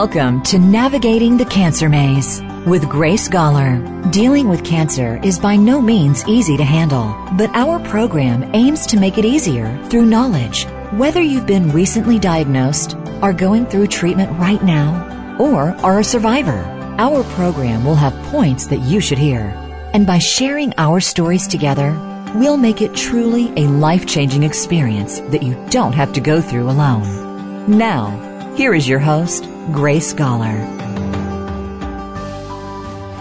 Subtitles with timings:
[0.00, 4.10] Welcome to Navigating the Cancer Maze with Grace Gawler.
[4.10, 8.98] Dealing with cancer is by no means easy to handle, but our program aims to
[8.98, 10.64] make it easier through knowledge.
[10.92, 16.64] Whether you've been recently diagnosed, are going through treatment right now, or are a survivor,
[16.96, 19.52] our program will have points that you should hear.
[19.92, 21.90] And by sharing our stories together,
[22.36, 26.70] we'll make it truly a life changing experience that you don't have to go through
[26.70, 27.76] alone.
[27.76, 30.58] Now, here is your host, Grace Gawler.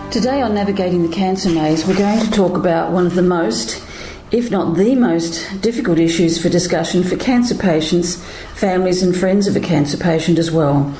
[0.09, 3.84] Today on Navigating the Cancer Maze, we're going to talk about one of the most,
[4.31, 8.16] if not the most, difficult issues for discussion for cancer patients,
[8.55, 10.91] families, and friends of a cancer patient as well.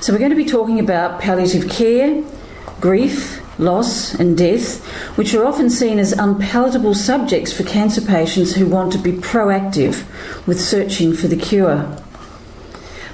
[0.00, 2.24] So, we're going to be talking about palliative care,
[2.80, 4.84] grief, loss, and death,
[5.16, 10.04] which are often seen as unpalatable subjects for cancer patients who want to be proactive
[10.46, 11.96] with searching for the cure.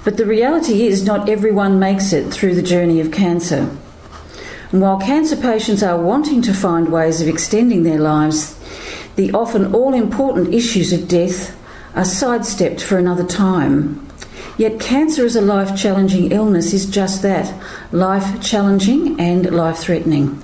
[0.04, 3.70] But the reality is, not everyone makes it through the journey of cancer.
[4.72, 8.58] And while cancer patients are wanting to find ways of extending their lives,
[9.16, 11.56] the often all important issues of death
[11.94, 14.08] are sidestepped for another time.
[14.58, 17.54] Yet, cancer as a life challenging illness is just that
[17.92, 20.42] life challenging and life threatening.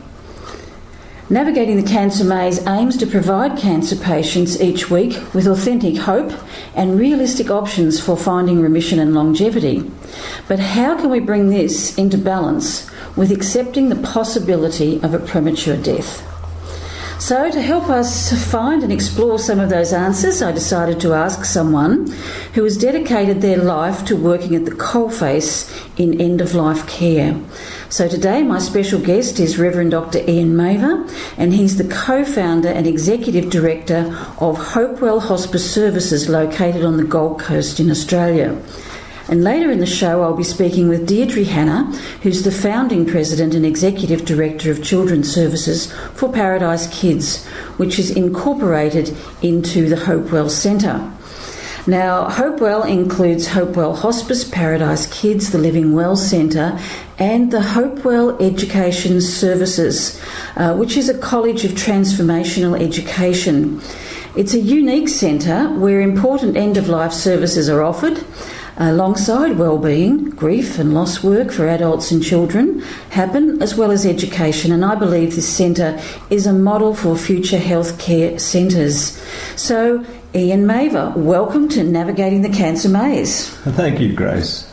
[1.30, 6.32] Navigating the Cancer Maze aims to provide cancer patients each week with authentic hope
[6.78, 9.90] and realistic options for finding remission and longevity.
[10.46, 15.76] But how can we bring this into balance with accepting the possibility of a premature
[15.76, 16.27] death?
[17.18, 21.44] So, to help us find and explore some of those answers, I decided to ask
[21.44, 22.12] someone
[22.54, 27.38] who has dedicated their life to working at the coalface in end of life care.
[27.88, 30.20] So today, my special guest is Reverend Dr.
[30.30, 36.84] Ian Mavor, and he's the co founder and executive director of Hopewell Hospice Services located
[36.84, 38.56] on the Gold Coast in Australia.
[39.28, 41.84] And later in the show, I'll be speaking with Deirdre Hanna,
[42.22, 47.44] who's the founding president and executive director of Children's Services for Paradise Kids,
[47.76, 51.12] which is incorporated into the Hopewell Centre.
[51.86, 56.78] Now, Hopewell includes Hopewell Hospice, Paradise Kids, the Living Well Centre,
[57.18, 60.20] and the Hopewell Education Services,
[60.56, 63.80] uh, which is a college of transformational education.
[64.36, 68.22] It's a unique centre where important end of life services are offered.
[68.80, 72.78] Alongside well-being, grief and loss work for adults and children
[73.10, 74.70] happen, as well as education.
[74.70, 76.00] And I believe this centre
[76.30, 79.20] is a model for future healthcare centres.
[79.56, 83.48] So Ian Mavor, welcome to Navigating the Cancer Maze.
[83.48, 84.67] Thank you, Grace.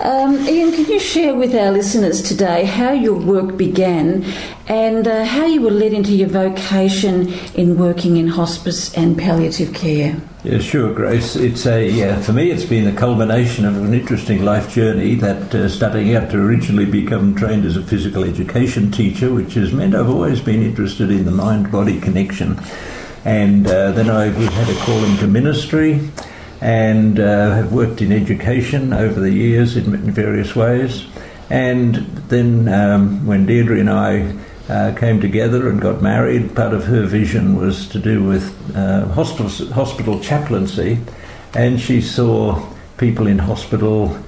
[0.00, 4.24] Um, Ian, can you share with our listeners today how your work began
[4.66, 9.72] and uh, how you were led into your vocation in working in hospice and palliative
[9.72, 10.20] care?
[10.44, 11.34] Yeah, sure, Grace.
[11.34, 15.14] It's a uh, for me, it's been the culmination of an interesting life journey.
[15.14, 19.72] That uh, starting out to originally become trained as a physical education teacher, which has
[19.72, 22.60] meant I've always been interested in the mind-body connection
[23.24, 26.00] and uh, then I had a call into ministry
[26.60, 31.06] and uh, have worked in education over the years in, in various ways.
[31.50, 31.94] And
[32.28, 34.36] then um, when Deirdre and I
[34.68, 39.06] uh, came together and got married, part of her vision was to do with uh,
[39.08, 40.98] hospital, hospital chaplaincy,
[41.54, 44.18] and she saw people in hospital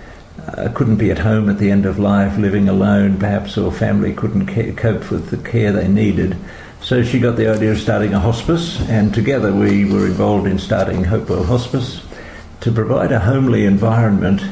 [0.46, 4.14] uh, couldn't be at home at the end of life, living alone perhaps, or family
[4.14, 4.46] couldn't
[4.76, 6.36] cope with the care they needed.
[6.80, 10.58] So she got the idea of starting a hospice, and together we were involved in
[10.58, 12.00] starting Hopewell Hospice
[12.60, 14.42] to provide a homely environment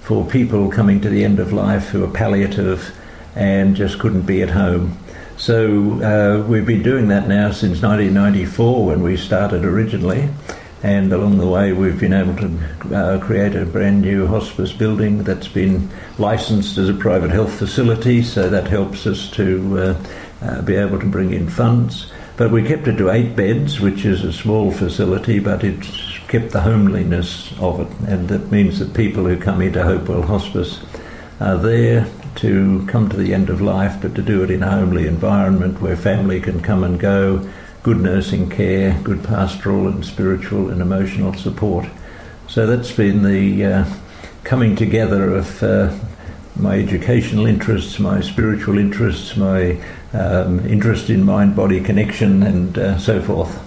[0.00, 2.96] for people coming to the end of life who are palliative
[3.34, 4.96] and just couldn't be at home.
[5.36, 10.30] So uh, we've been doing that now since 1994 when we started originally.
[10.82, 15.24] And along the way, we've been able to uh, create a brand new hospice building
[15.24, 20.04] that's been licensed as a private health facility, so that helps us to uh,
[20.42, 22.12] uh, be able to bring in funds.
[22.36, 26.50] But we kept it to eight beds, which is a small facility, but it's kept
[26.50, 28.08] the homeliness of it.
[28.08, 30.80] And that means that people who come into Hopewell Hospice
[31.40, 32.06] are there
[32.36, 35.80] to come to the end of life, but to do it in a homely environment
[35.80, 37.48] where family can come and go,
[37.82, 41.86] good nursing care, good pastoral and spiritual and emotional support.
[42.48, 43.84] So that's been the uh,
[44.44, 45.96] coming together of uh,
[46.56, 49.78] my educational interests, my spiritual interests, my
[50.12, 53.62] um, interest in mind body connection, and uh, so forth.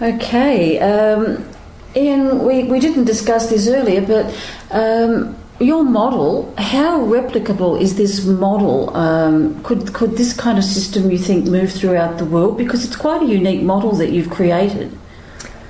[0.00, 0.78] Okay.
[0.80, 1.51] Um,
[1.94, 4.34] Ian, we, we didn't discuss this earlier, but
[4.70, 8.96] um, your model, how replicable is this model?
[8.96, 12.56] Um, could, could this kind of system, you think, move throughout the world?
[12.56, 14.96] Because it's quite a unique model that you've created.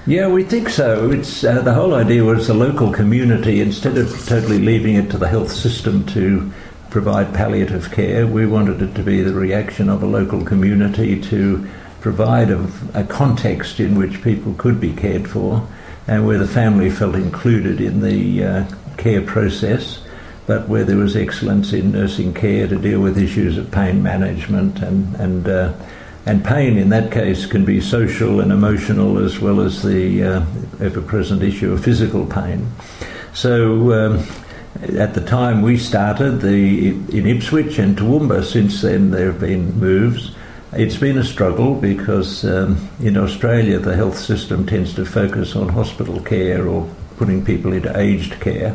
[0.06, 1.10] Yeah, we think so.
[1.10, 5.18] It's uh, the whole idea was the local community instead of totally leaving it to
[5.18, 6.52] the health system to
[6.90, 8.26] provide palliative care.
[8.26, 11.68] We wanted it to be the reaction of a local community to
[12.00, 15.66] provide a, a context in which people could be cared for,
[16.06, 18.64] and where the family felt included in the uh,
[18.96, 20.00] care process,
[20.46, 24.80] but where there was excellence in nursing care to deal with issues of pain management
[24.80, 25.72] and and uh,
[26.26, 30.44] and pain in that case can be social and emotional as well as the uh,
[30.80, 32.66] ever-present issue of physical pain.
[33.34, 33.92] So.
[33.92, 34.26] Um,
[34.98, 39.78] at the time we started, the, in Ipswich and Toowoomba, since then there have been
[39.78, 40.34] moves.
[40.74, 45.68] It's been a struggle because um, in Australia the health system tends to focus on
[45.68, 46.88] hospital care or
[47.18, 48.74] putting people into aged care,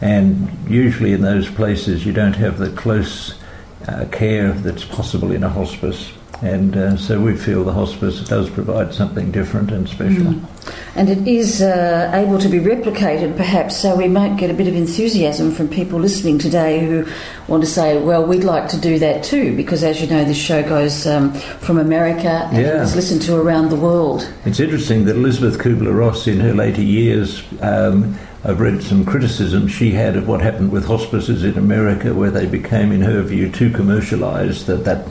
[0.00, 3.38] and usually in those places you don't have the close
[3.86, 6.10] uh, care that's possible in a hospice
[6.42, 10.24] and uh, so we feel the hospice does provide something different and special.
[10.24, 10.46] Mm.
[10.94, 14.66] And it is uh, able to be replicated, perhaps, so we might get a bit
[14.66, 17.06] of enthusiasm from people listening today who
[17.46, 20.36] want to say, well, we'd like to do that too, because as you know, this
[20.36, 22.82] show goes um, from America and yeah.
[22.82, 24.30] is listened to around the world.
[24.44, 29.68] It's interesting that Elizabeth Kubler Ross, in her later years, um, I've read some criticism
[29.68, 33.50] she had of what happened with hospices in America, where they became, in her view,
[33.50, 35.06] too commercialised, that that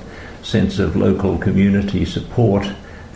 [0.49, 2.67] sense of local community support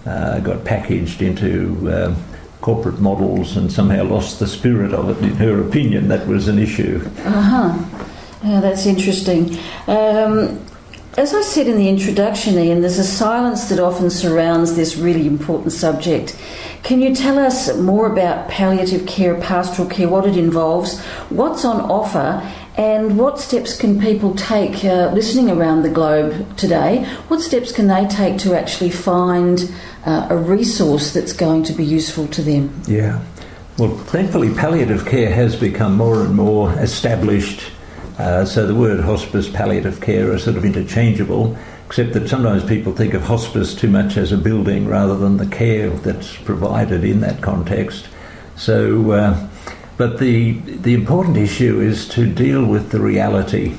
[0.06, 2.16] uh, got packaged into um,
[2.62, 5.18] corporate models and somehow lost the spirit of it.
[5.24, 7.02] In her opinion, that was an issue.
[7.26, 8.08] Uh huh.
[8.44, 9.58] Yeah, that's interesting.
[9.88, 10.66] Um,
[11.16, 15.28] as I said in the introduction, Ian, there's a silence that often surrounds this really
[15.28, 16.36] important subject.
[16.82, 21.80] Can you tell us more about palliative care, pastoral care, what it involves, what's on
[21.82, 22.42] offer,
[22.76, 27.06] and what steps can people take uh, listening around the globe today?
[27.28, 29.72] What steps can they take to actually find
[30.06, 32.82] uh, a resource that's going to be useful to them?
[32.88, 33.24] Yeah.
[33.78, 37.72] Well, thankfully, palliative care has become more and more established.
[38.18, 42.94] Uh, so the word hospice, palliative care are sort of interchangeable, except that sometimes people
[42.94, 47.20] think of hospice too much as a building rather than the care that's provided in
[47.22, 48.08] that context.
[48.56, 49.48] So uh,
[49.98, 53.76] but the, the important issue is to deal with the reality.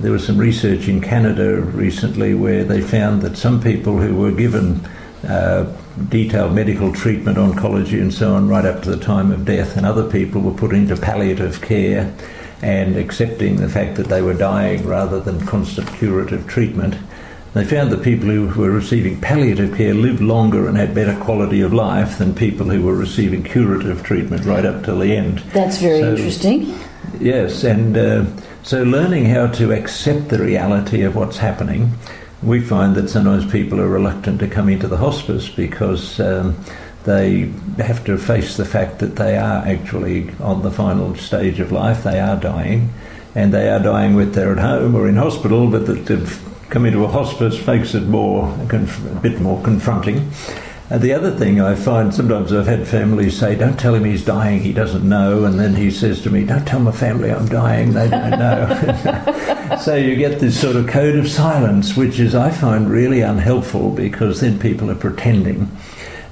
[0.00, 4.32] There was some research in Canada recently where they found that some people who were
[4.32, 4.84] given
[5.26, 5.72] uh,
[6.08, 9.86] detailed medical treatment, oncology, and so on, right up to the time of death, and
[9.86, 12.12] other people were put into palliative care
[12.62, 16.96] and accepting the fact that they were dying rather than constant curative treatment.
[17.54, 21.60] They found that people who were receiving palliative care lived longer and had better quality
[21.60, 25.40] of life than people who were receiving curative treatment right up till the end.
[25.52, 26.74] That's very so, interesting.
[27.20, 28.24] Yes, and uh,
[28.62, 31.92] so learning how to accept the reality of what's happening.
[32.42, 36.56] We find that sometimes people are reluctant to come into the hospice because um,
[37.04, 41.70] they have to face the fact that they are actually on the final stage of
[41.70, 42.92] life, they are dying,
[43.34, 46.06] and they are dying with they're at home or in hospital, but that
[46.72, 50.32] come into a hospice makes it more a bit more confronting.
[50.88, 54.24] And the other thing I find sometimes I've had families say, "Don't tell him he's
[54.24, 57.46] dying; he doesn't know," and then he says to me, "Don't tell my family I'm
[57.46, 62.34] dying; they don't know." so you get this sort of code of silence, which is
[62.34, 65.70] I find really unhelpful because then people are pretending,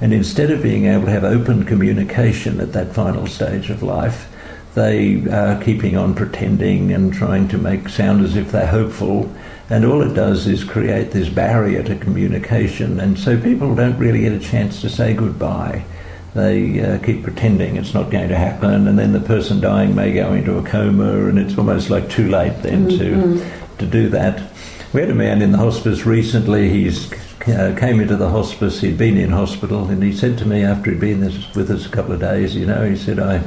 [0.01, 4.27] and instead of being able to have open communication at that final stage of life,
[4.73, 9.31] they are keeping on pretending and trying to make sound as if they're hopeful
[9.71, 14.19] and all it does is create this barrier to communication, and so people don't really
[14.19, 15.85] get a chance to say goodbye.
[16.33, 20.11] They uh, keep pretending it's not going to happen, and then the person dying may
[20.13, 23.39] go into a coma, and it's almost like too late then mm-hmm.
[23.39, 24.51] to to do that.
[24.91, 26.69] We had a man in the hospice recently.
[26.69, 27.09] He's
[27.47, 28.81] uh, came into the hospice.
[28.81, 31.21] He'd been in hospital, and he said to me after he'd been
[31.55, 33.37] with us a couple of days, you know, he said, "I,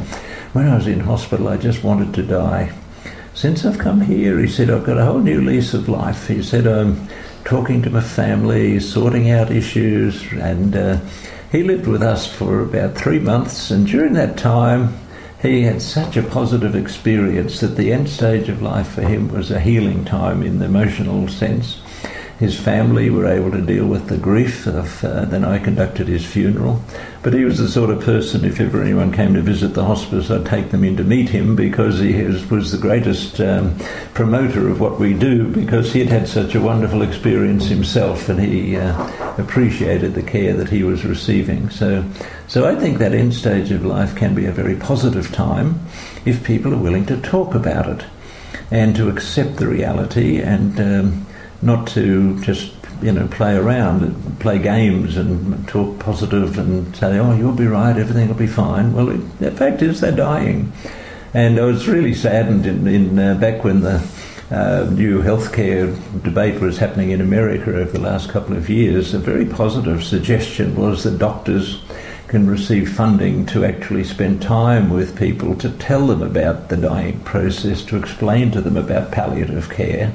[0.54, 2.72] when I was in hospital, I just wanted to die."
[3.34, 6.28] Since I've come here, he said, I've got a whole new lease of life.
[6.28, 7.08] He said, I'm
[7.44, 11.00] talking to my family, sorting out issues, and uh,
[11.50, 13.70] he lived with us for about three months.
[13.70, 14.96] And during that time,
[15.42, 19.50] he had such a positive experience that the end stage of life for him was
[19.50, 21.83] a healing time in the emotional sense
[22.38, 25.04] his family were able to deal with the grief of.
[25.04, 26.82] Uh, then I conducted his funeral.
[27.22, 30.30] But he was the sort of person, if ever anyone came to visit the hospice,
[30.30, 33.78] I'd take them in to meet him because he was, was the greatest um,
[34.12, 38.40] promoter of what we do because he had had such a wonderful experience himself and
[38.40, 41.70] he uh, appreciated the care that he was receiving.
[41.70, 42.04] So,
[42.46, 45.80] so I think that end stage of life can be a very positive time
[46.26, 48.04] if people are willing to talk about it
[48.70, 50.80] and to accept the reality and.
[50.80, 51.26] Um,
[51.64, 57.35] not to just you know, play around, play games and talk positive and say, oh,
[57.35, 58.92] you'll be right, everything will be fine.
[58.92, 60.73] Well, it, the fact is they're dying.
[61.35, 64.06] And I was really saddened in, in uh, back when the
[64.50, 69.12] uh, new healthcare debate was happening in America over the last couple of years.
[69.12, 71.83] A very positive suggestion was that doctors
[72.28, 77.21] can receive funding to actually spend time with people to tell them about the dying
[77.21, 80.12] process, to explain to them about palliative care.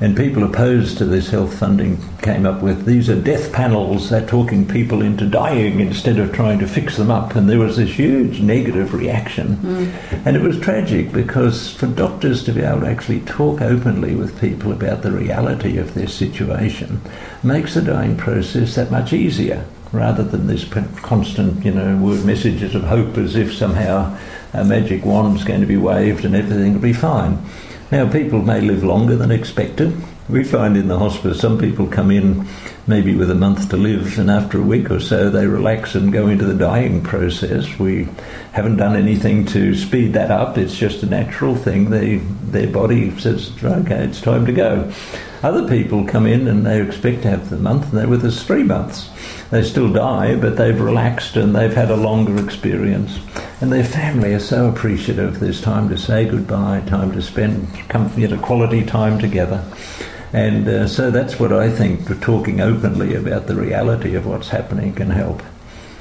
[0.00, 4.26] And people opposed to this health funding came up with these are death panels, they're
[4.26, 7.36] talking people into dying instead of trying to fix them up.
[7.36, 9.56] And there was this huge negative reaction.
[9.56, 10.26] Mm.
[10.26, 14.40] And it was tragic because for doctors to be able to actually talk openly with
[14.40, 17.00] people about the reality of their situation
[17.42, 20.64] makes the dying process that much easier rather than this
[21.02, 24.18] constant, you know, word messages of hope as if somehow
[24.52, 27.38] a magic wand's going to be waved and everything will be fine.
[27.92, 29.94] Now, people may live longer than expected.
[30.28, 32.48] We find in the hospice some people come in
[32.86, 36.12] maybe with a month to live, and after a week or so they relax and
[36.12, 37.78] go into the dying process.
[37.78, 38.08] We
[38.52, 41.90] haven't done anything to speed that up, it's just a natural thing.
[41.90, 44.90] They, their body says, okay, it's time to go.
[45.42, 48.42] Other people come in and they expect to have the month, and they're with us
[48.42, 49.10] three months.
[49.50, 53.18] They still die, but they've relaxed and they've had a longer experience.
[53.60, 55.40] And their family are so appreciative.
[55.40, 57.68] There's time to say goodbye, time to spend
[58.16, 59.64] you know, quality time together.
[60.32, 64.92] And uh, so that's what I think talking openly about the reality of what's happening
[64.92, 65.42] can help.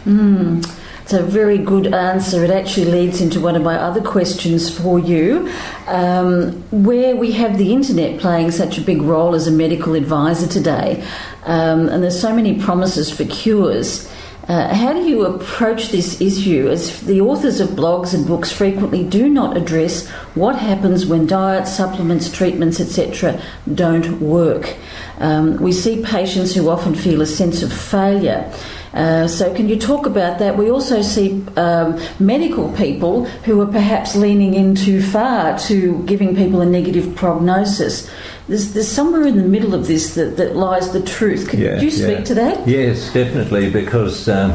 [0.05, 0.67] Mm.
[1.03, 2.45] It's a very good answer.
[2.45, 5.51] It actually leads into one of my other questions for you.
[5.87, 10.47] Um, where we have the internet playing such a big role as a medical advisor
[10.47, 11.05] today,
[11.43, 14.09] um, and there's so many promises for cures.
[14.47, 19.01] Uh, how do you approach this issue as the authors of blogs and books frequently
[19.01, 23.41] do not address what happens when diets, supplements, treatments, etc.,
[23.73, 24.75] don't work?
[25.19, 28.51] Um, we see patients who often feel a sense of failure.
[28.93, 30.55] Uh, so, can you talk about that?
[30.55, 36.35] We also see um, medical people who are perhaps leaning in too far to giving
[36.35, 38.11] people a negative prognosis.
[38.47, 41.49] There's, there's somewhere in the middle of this that, that lies the truth.
[41.49, 42.23] Could yeah, you speak yeah.
[42.25, 42.67] to that?
[42.67, 44.51] Yes, definitely, because um,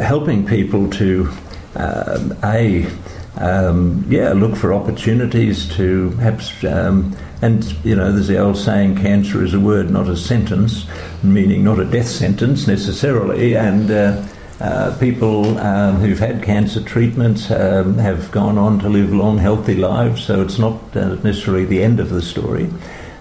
[0.00, 1.30] helping people to,
[1.76, 2.86] um, A,
[3.36, 8.96] um, yeah, look for opportunities to perhaps um, and, you know, there's the old saying
[8.96, 10.86] cancer is a word, not a sentence,
[11.24, 13.56] meaning not a death sentence necessarily.
[13.56, 14.24] And uh,
[14.62, 19.74] uh, people um, who've had cancer treatments um, have gone on to live long, healthy
[19.74, 22.70] lives, so it's not uh, necessarily the end of the story.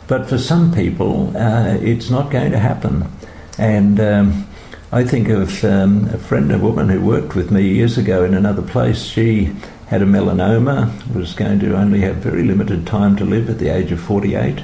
[0.05, 3.11] But for some people, uh, it's not going to happen.
[3.57, 4.47] And um,
[4.91, 8.35] I think of um, a friend, a woman who worked with me years ago in
[8.35, 9.01] another place.
[9.03, 9.51] She
[9.87, 13.69] had a melanoma, was going to only have very limited time to live at the
[13.69, 14.63] age of 48.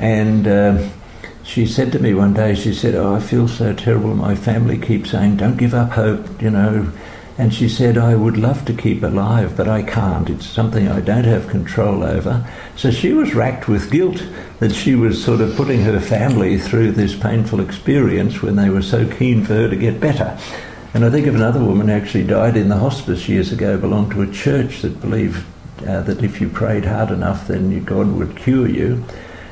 [0.00, 0.88] And uh,
[1.48, 4.14] she said to me one day, she said, Oh, I feel so terrible.
[4.14, 6.92] My family keeps saying, Don't give up hope, you know.
[7.38, 10.28] And she said, I would love to keep alive, but I can't.
[10.28, 12.46] It's something I don't have control over.
[12.76, 14.22] So she was racked with guilt
[14.58, 18.82] that she was sort of putting her family through this painful experience when they were
[18.82, 20.38] so keen for her to get better.
[20.92, 24.10] And I think of another woman who actually died in the hospice years ago, belonged
[24.12, 25.46] to a church that believed
[25.86, 29.02] uh, that if you prayed hard enough, then God would cure you.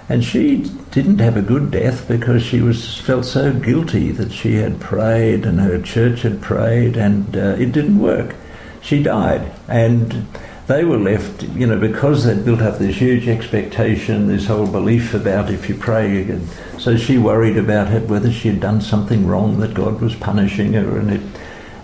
[0.09, 0.59] And she
[0.93, 5.45] didn't have a good death because she was felt so guilty that she had prayed
[5.45, 8.37] and her church had prayed and uh, it didn't work.
[8.87, 10.29] She died, and
[10.69, 15.13] they were left, you know, because they'd built up this huge expectation, this whole belief
[15.13, 16.49] about if you pray, and
[16.79, 20.73] so she worried about it, whether she had done something wrong that God was punishing
[20.75, 21.21] her, and it,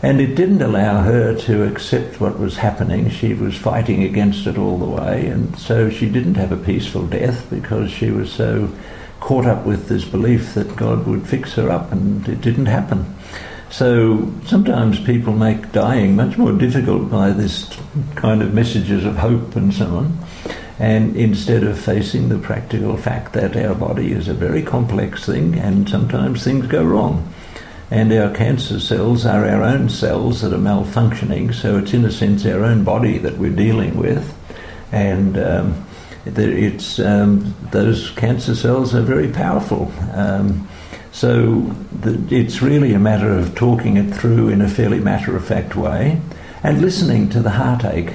[0.03, 3.09] and it didn't allow her to accept what was happening.
[3.09, 7.07] She was fighting against it all the way, and so she didn't have a peaceful
[7.07, 8.69] death because she was so
[9.21, 13.15] caught up with this belief that God would fix her up, and it didn't happen.
[13.71, 17.75] So sometimes people make dying much more difficult by this
[18.17, 20.19] kind of messages of hope and so on.
[20.79, 25.55] And instead of facing the practical fact that our body is a very complex thing
[25.59, 27.33] and sometimes things go wrong.
[27.93, 32.11] And our cancer cells are our own cells that are malfunctioning, so it's in a
[32.11, 34.35] sense our own body that we're dealing with.
[34.91, 35.87] And um,
[36.25, 39.93] it's, um, those cancer cells are very powerful.
[40.15, 40.67] Um,
[41.13, 41.61] so
[42.01, 45.77] the, it's really a matter of talking it through in a fairly matter of fact
[45.77, 46.19] way
[46.63, 48.15] and listening to the heartache.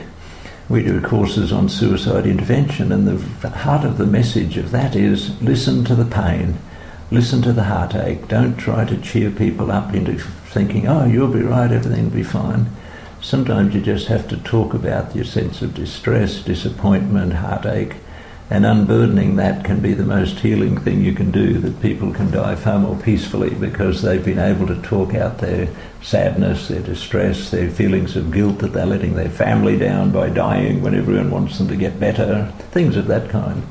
[0.70, 5.40] We do courses on suicide intervention, and the heart of the message of that is
[5.40, 6.58] listen to the pain,
[7.12, 8.28] listen to the heartache.
[8.28, 12.24] Don't try to cheer people up into thinking, oh, you'll be right, everything will be
[12.24, 12.68] fine.
[13.22, 17.96] Sometimes you just have to talk about your sense of distress, disappointment, heartache,
[18.50, 22.32] and unburdening that can be the most healing thing you can do, that people can
[22.32, 25.68] die far more peacefully because they've been able to talk out their
[26.02, 30.82] sadness, their distress, their feelings of guilt that they're letting their family down by dying
[30.82, 33.64] when everyone wants them to get better, things of that kind.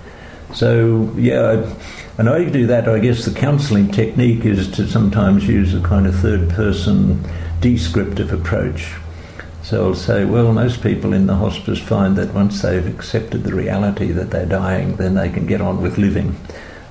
[0.55, 1.73] So, yeah,
[2.19, 2.89] and I do that.
[2.89, 7.23] I guess the counselling technique is to sometimes use a kind of third person
[7.61, 8.95] descriptive approach
[9.67, 13.53] so I'll say, well, most people in the hospice find that once they've accepted the
[13.53, 16.37] reality that they're dying, then they can get on with living.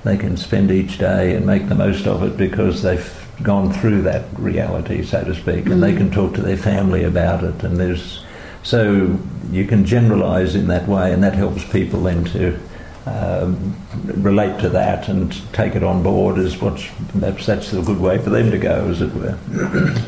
[0.04, 4.02] They can spend each day and make the most of it because they've gone through
[4.02, 5.80] that reality, so to speak, and mm.
[5.80, 7.64] they can talk to their family about it.
[7.64, 8.22] And there's
[8.62, 9.18] so
[9.50, 12.60] you can generalise in that way, and that helps people then to
[13.06, 16.86] um, relate to that and take it on board is what's
[17.18, 19.38] perhaps that's a good way for them to go, as it were.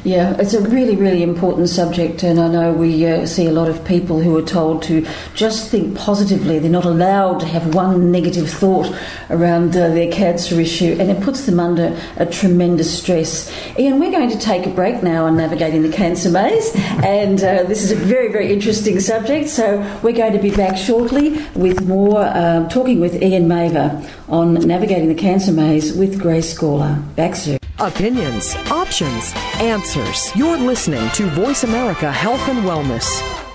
[0.05, 3.69] yeah, it's a really, really important subject, and I know we uh, see a lot
[3.69, 6.59] of people who are told to just think positively.
[6.59, 8.93] They're not allowed to have one negative thought
[9.31, 13.52] around uh, their cancer issue, and it puts them under a tremendous stress.
[13.78, 16.73] Ian, we're going to take a break now on navigating the cancer maze,
[17.05, 19.49] and uh, this is a very, very interesting subject.
[19.49, 24.02] So we're going to be back shortly with more um, talking talking with Ian Mavor
[24.30, 26.97] on navigating the cancer maze with Grace Gawler.
[27.16, 27.59] Back soon.
[27.78, 30.35] Opinions, options, answers.
[30.35, 33.48] You're listening to Voice America Health and Wellness.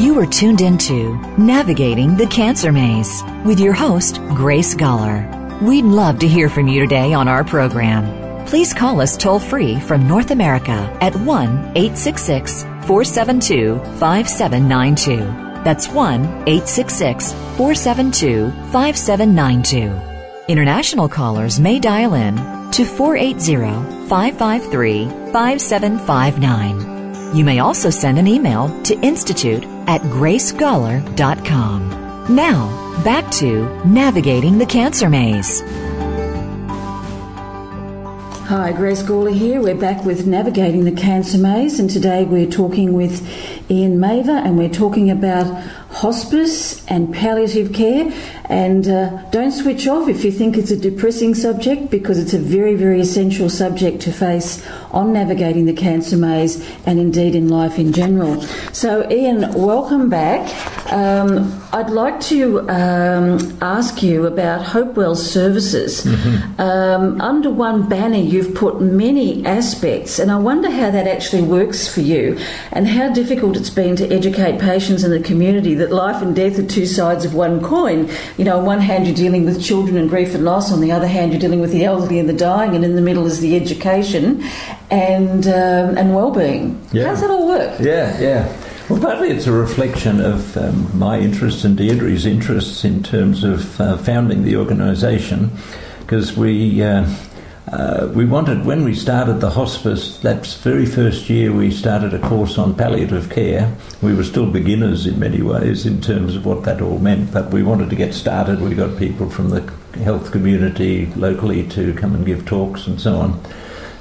[0.03, 5.42] You are tuned into Navigating the Cancer Maze with your host, Grace Gawler.
[5.63, 8.47] We'd love to hear from you today on our program.
[8.47, 15.19] Please call us toll free from North America at 1 866 472 5792.
[15.63, 19.93] That's 1 866 472 5792.
[20.49, 22.35] International callers may dial in
[22.73, 27.37] to 480 553 5759.
[27.37, 32.02] You may also send an email to institute at gracegawler.com.
[32.29, 32.69] Now,
[33.03, 35.61] back to navigating the cancer maze.
[38.47, 39.61] Hi, Grace Gawler here.
[39.61, 43.29] We're back with Navigating the Cancer Maze, and today we're talking with
[43.69, 45.47] Ian Mavor and we're talking about
[45.91, 48.13] hospice and palliative care.
[48.53, 52.39] And uh, don't switch off if you think it's a depressing subject because it's a
[52.39, 57.79] very, very essential subject to face on navigating the cancer maze and indeed in life
[57.79, 58.43] in general.
[58.73, 60.53] So, Ian, welcome back.
[60.93, 66.05] Um, I'd like to um, ask you about Hopewell Services.
[66.05, 66.61] Mm-hmm.
[66.61, 71.89] Um, under one banner, you've put many aspects, and I wonder how that actually works
[71.89, 72.39] for you
[72.73, 76.59] and how difficult it's been to educate patients in the community that life and death
[76.59, 78.11] are two sides of one coin.
[78.43, 80.91] You know, on one hand, you're dealing with children and grief and loss, on the
[80.91, 83.39] other hand, you're dealing with the elderly and the dying, and in the middle is
[83.39, 84.43] the education
[84.91, 86.85] and, um, and well-being.
[86.91, 87.05] Yeah.
[87.05, 87.79] How does that all work?
[87.79, 88.63] Yeah, yeah.
[88.89, 93.81] Well, partly it's a reflection of um, my interests and Deirdre's interests in terms of
[93.81, 95.53] uh, founding the organisation,
[96.01, 97.09] because we uh,
[97.73, 100.19] uh, we wanted when we started the hospice.
[100.19, 103.75] That very first year, we started a course on palliative care.
[104.03, 107.51] We were still beginners in many ways in terms of what that all meant, but
[107.51, 108.61] we wanted to get started.
[108.61, 109.73] We got people from the
[110.05, 113.41] health community locally to come and give talks and so on.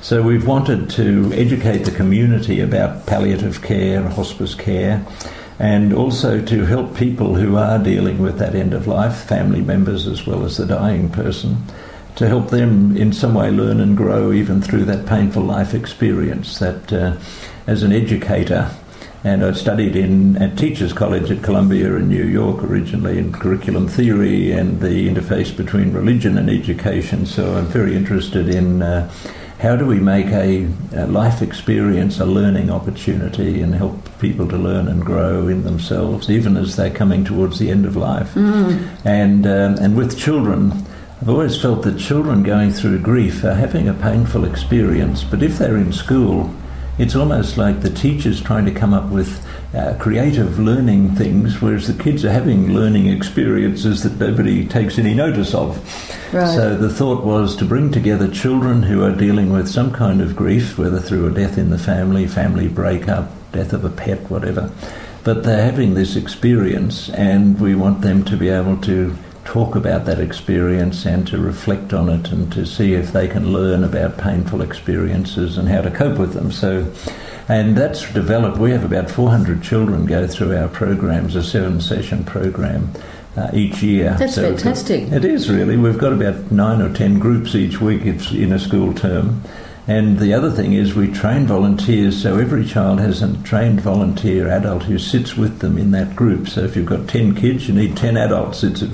[0.01, 5.05] So we've wanted to educate the community about palliative care, and hospice care,
[5.59, 10.07] and also to help people who are dealing with that end of life, family members
[10.07, 11.63] as well as the dying person,
[12.15, 16.59] to help them in some way learn and grow even through that painful life experience.
[16.59, 17.17] That uh,
[17.67, 18.71] as an educator,
[19.23, 23.87] and I studied in at Teachers College at Columbia in New York originally in curriculum
[23.87, 27.25] theory and the interface between religion and education.
[27.25, 28.81] So I'm very interested in.
[28.81, 29.11] Uh,
[29.59, 34.57] how do we make a, a, life experience a learning opportunity and help people to
[34.57, 38.33] learn and grow in themselves, even as they're coming towards the end of life?
[38.33, 38.89] Mm.
[39.05, 40.83] And um, and with children,
[41.21, 45.59] I've always felt that children going through grief are having a painful experience, but if
[45.59, 46.51] they're in school,
[46.97, 51.85] it's almost like the teacher's trying to come up with uh, creative learning things, whereas
[51.85, 55.77] the kids are having learning experiences that nobody takes any notice of.
[56.33, 56.55] Right.
[56.55, 60.35] So the thought was to bring together children who are dealing with some kind of
[60.35, 64.71] grief, whether through a death in the family, family breakup, death of a pet, whatever.
[65.23, 70.05] But they're having this experience, and we want them to be able to talk about
[70.05, 74.17] that experience and to reflect on it and to see if they can learn about
[74.17, 76.51] painful experiences and how to cope with them.
[76.51, 76.91] So,
[77.47, 78.57] and that's developed.
[78.57, 82.91] We have about 400 children go through our programs, a seven session program.
[83.33, 84.13] Uh, each year.
[84.19, 85.09] That's So fantastic.
[85.09, 85.77] It is really.
[85.77, 89.41] We've got about nine or ten groups each week in a school term.
[89.91, 94.47] And the other thing is we train volunteers, so every child has a trained volunteer
[94.47, 96.47] adult who sits with them in that group.
[96.47, 98.63] So if you've got 10 kids, you need 10 adults.
[98.63, 98.89] It's a,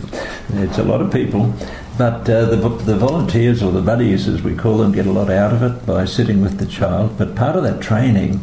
[0.53, 1.53] it's a lot of people.
[1.99, 5.29] But uh, the, the volunteers, or the buddies as we call them, get a lot
[5.29, 7.15] out of it by sitting with the child.
[7.15, 8.39] But part of that training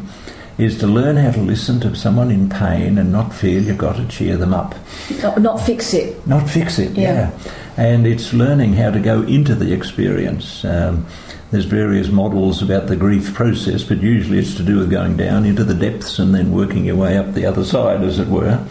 [0.56, 3.96] is to learn how to listen to someone in pain and not feel you've got
[3.96, 4.76] to cheer them up.
[5.22, 6.24] Not, not fix it.
[6.24, 7.32] Not fix it, Yeah.
[7.34, 7.52] yeah.
[7.76, 10.64] And it's learning how to go into the experience.
[10.64, 11.06] Um,
[11.50, 15.44] there's various models about the grief process, but usually it's to do with going down
[15.44, 18.66] into the depths and then working your way up the other side, as it were.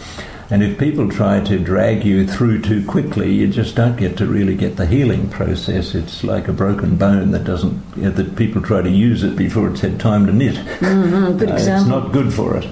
[0.50, 4.28] And if people try to drag you through too quickly, you just don't get to
[4.28, 5.96] really get the healing process.
[5.96, 9.70] It's like a broken bone that doesn't know, that people try to use it before
[9.70, 10.56] it's had time to knit.
[10.80, 11.82] Mm, good Uh, example.
[11.82, 12.68] It's not good for it.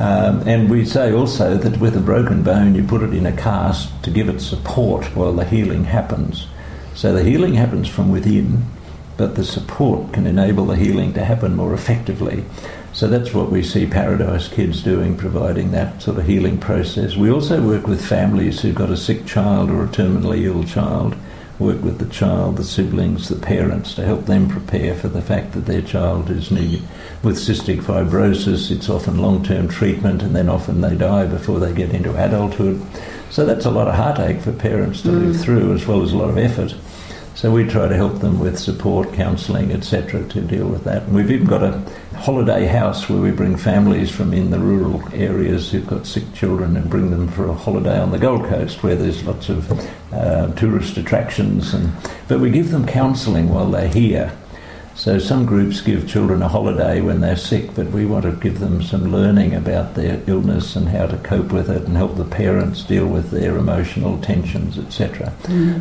[0.00, 3.32] Um, and we say also that with a broken bone, you put it in a
[3.32, 6.46] cast to give it support while the healing happens.
[6.94, 8.64] So the healing happens from within,
[9.16, 12.44] but the support can enable the healing to happen more effectively.
[12.92, 17.16] So that's what we see Paradise Kids doing, providing that sort of healing process.
[17.16, 21.14] We also work with families who've got a sick child or a terminally ill child,
[21.58, 25.52] work with the child, the siblings, the parents to help them prepare for the fact
[25.52, 26.82] that their child is needed.
[27.22, 31.74] With cystic fibrosis, it's often long term treatment and then often they die before they
[31.74, 32.80] get into adulthood.
[33.30, 35.42] So that's a lot of heartache for parents to live mm.
[35.42, 36.74] through as well as a lot of effort.
[37.36, 41.02] So we try to help them with support, counselling, etc., to deal with that.
[41.02, 41.82] And we've even got a
[42.16, 46.78] holiday house where we bring families from in the rural areas who've got sick children
[46.78, 49.70] and bring them for a holiday on the Gold Coast where there's lots of
[50.14, 51.74] uh, tourist attractions.
[51.74, 51.92] And,
[52.26, 54.32] but we give them counselling while they're here.
[54.96, 58.60] So some groups give children a holiday when they're sick, but we want to give
[58.60, 62.24] them some learning about their illness and how to cope with it and help the
[62.24, 65.32] parents deal with their emotional tensions, etc.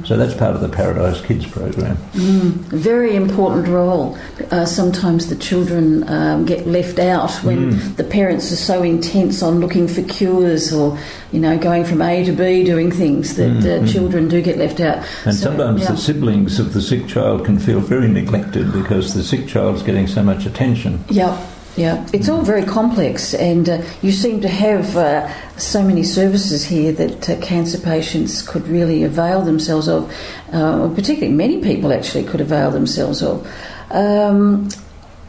[0.06, 1.98] So that's part of the Paradise Kids program.
[2.14, 4.18] A very important role.
[4.52, 7.96] Uh, sometimes the children um, get left out when Mm.
[7.96, 10.98] the parents are so intense on looking for cures or,
[11.32, 14.82] you know, going from A to B doing things that uh, children do get left
[14.82, 14.98] out.
[14.98, 15.92] Mm, And So, sometimes yeah.
[15.92, 20.08] the siblings of the sick child can feel very neglected because the sick child's getting
[20.08, 21.04] so much attention.
[21.10, 21.38] Yeah,
[21.76, 22.08] yeah.
[22.14, 26.92] It's all very complex, and uh, you seem to have uh, so many services here
[26.94, 30.12] that uh, cancer patients could really avail themselves of,
[30.52, 33.46] uh, particularly many people actually could avail themselves of.
[33.92, 34.70] Um,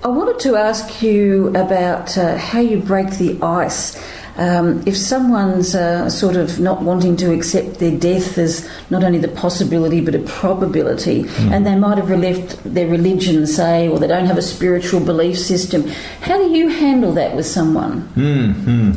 [0.04, 3.96] I wanted to ask you about uh, how you break the ice.
[4.38, 9.18] Um, if someone's uh, sort of not wanting to accept their death as not only
[9.18, 14.06] the possibility but a probability, and they might have left their religion, say, or they
[14.06, 15.88] don't have a spiritual belief system,
[16.20, 18.02] how do you handle that with someone?
[18.14, 18.92] hmm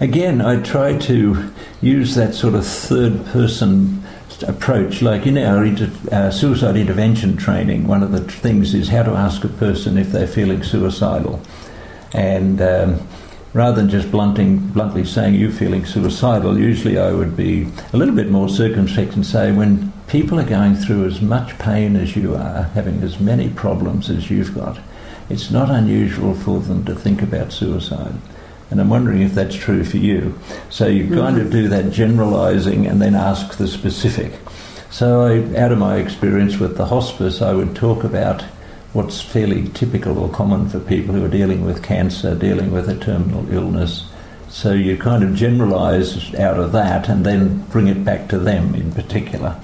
[0.00, 4.02] Again, I try to use that sort of third person
[4.46, 5.02] approach.
[5.02, 9.12] Like in our inter- uh, suicide intervention training, one of the things is how to
[9.12, 11.40] ask a person if they're feeling suicidal.
[12.12, 13.06] And um,
[13.54, 18.14] rather than just blunting, bluntly saying you're feeling suicidal, usually I would be a little
[18.14, 22.34] bit more circumspect and say when people are going through as much pain as you
[22.34, 24.80] are, having as many problems as you've got,
[25.30, 28.14] it's not unusual for them to think about suicide.
[28.70, 30.36] And I'm wondering if that's true for you.
[30.68, 31.52] So you kind of mm-hmm.
[31.52, 34.32] do that generalising and then ask the specific.
[34.90, 38.44] So I, out of my experience with the hospice, I would talk about
[38.94, 42.96] what's fairly typical or common for people who are dealing with cancer, dealing with a
[42.96, 44.08] terminal illness.
[44.48, 48.74] So you kind of generalise out of that and then bring it back to them
[48.74, 49.60] in particular.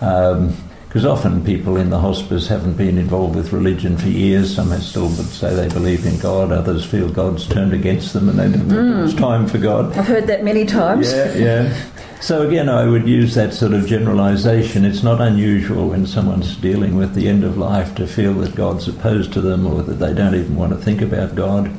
[0.00, 0.56] Um,
[0.88, 4.54] because often people in the hospice haven't been involved with religion for years.
[4.54, 6.50] Some have still would say they believe in God.
[6.50, 9.04] Others feel God's turned against them and they don't think mm.
[9.04, 9.94] it's time for God.
[9.98, 11.12] I've heard that many times.
[11.12, 11.90] Yeah, yeah.
[12.20, 14.84] So again, I would use that sort of generalisation.
[14.84, 18.88] It's not unusual when someone's dealing with the end of life to feel that God's
[18.88, 21.70] opposed to them or that they don't even want to think about God.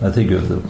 [0.00, 0.62] I think of the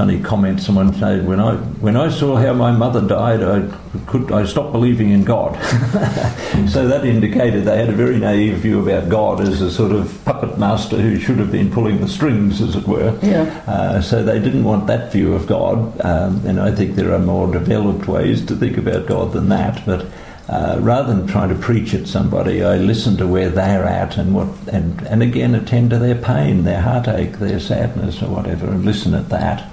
[0.00, 3.68] funny comment someone said when I when I saw how my mother died, I
[4.06, 5.62] could I stopped believing in God.
[6.70, 10.18] so that indicated they had a very naive view about God as a sort of
[10.24, 13.14] puppet master who should have been pulling the strings, as it were.
[13.20, 13.42] Yeah.
[13.66, 17.18] Uh, so they didn't want that view of God, um, and I think there are
[17.18, 20.06] more developed ways to think about God than that, but.
[20.48, 24.34] Uh, rather than trying to preach at somebody, I listen to where they're at and
[24.34, 28.84] what, and, and again attend to their pain, their heartache, their sadness, or whatever, and
[28.84, 29.70] listen at that,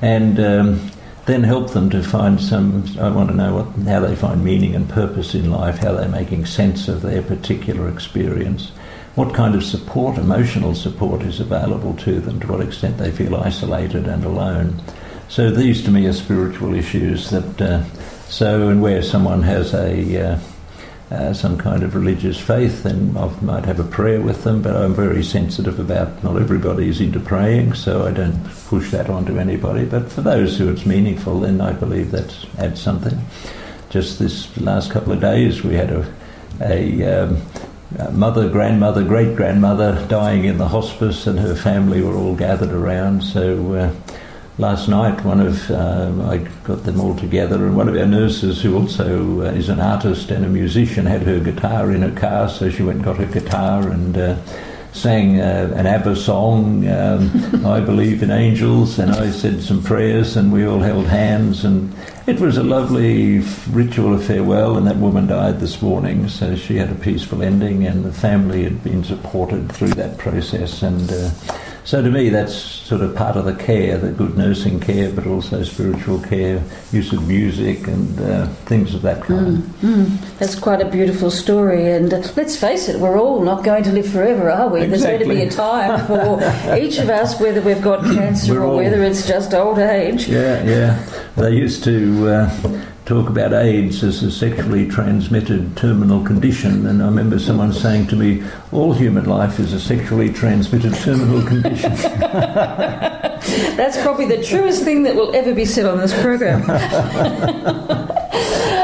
[0.00, 0.90] and um,
[1.26, 2.84] then help them to find some.
[2.98, 6.08] I want to know what, how they find meaning and purpose in life, how they're
[6.08, 8.70] making sense of their particular experience,
[9.14, 13.36] what kind of support, emotional support, is available to them, to what extent they feel
[13.36, 14.80] isolated and alone.
[15.28, 17.60] So these, to me, are spiritual issues that.
[17.60, 17.84] Uh,
[18.28, 20.38] so, and where someone has a uh,
[21.10, 24.60] uh, some kind of religious faith, and I might have a prayer with them.
[24.62, 29.08] But I'm very sensitive about not everybody is into praying, so I don't push that
[29.08, 29.84] onto anybody.
[29.84, 33.18] But for those who it's meaningful, then I believe that adds something.
[33.90, 36.14] Just this last couple of days, we had a,
[36.60, 37.42] a um,
[38.12, 43.22] mother, grandmother, great grandmother dying in the hospice, and her family were all gathered around.
[43.22, 43.94] So uh,
[44.58, 48.60] last night, one of uh, I got them all together, and one of our nurses,
[48.60, 52.48] who also uh, is an artist and a musician, had her guitar in her car,
[52.48, 54.36] so she went and got her guitar and uh,
[54.92, 60.36] sang uh, an ABBA song, um, "I Believe in Angels," and I said some prayers,
[60.36, 61.94] and we all held hands, and
[62.26, 63.38] it was a lovely
[63.70, 64.76] ritual of farewell.
[64.76, 68.64] And that woman died this morning, so she had a peaceful ending, and the family
[68.64, 71.30] had been supported through that process, and uh,
[71.88, 75.26] so to me, that's sort of part of the care, the good nursing care, but
[75.26, 79.62] also spiritual care, use of music and uh, things of that kind.
[79.80, 80.38] Mm, mm.
[80.38, 81.90] That's quite a beautiful story.
[81.92, 84.82] And uh, let's face it, we're all not going to live forever, are we?
[84.82, 84.98] Exactly.
[84.98, 88.60] There's going to be a time for each of us, whether we've got cancer We're
[88.60, 90.28] or all- whether it's just old age.
[90.28, 91.02] Yeah, yeah.
[91.36, 97.06] They used to uh, talk about AIDS as a sexually transmitted terminal condition, and I
[97.06, 101.92] remember someone saying to me, "All human life is a sexually transmitted terminal condition."
[103.78, 106.60] That's probably the truest thing that will ever be said on this program.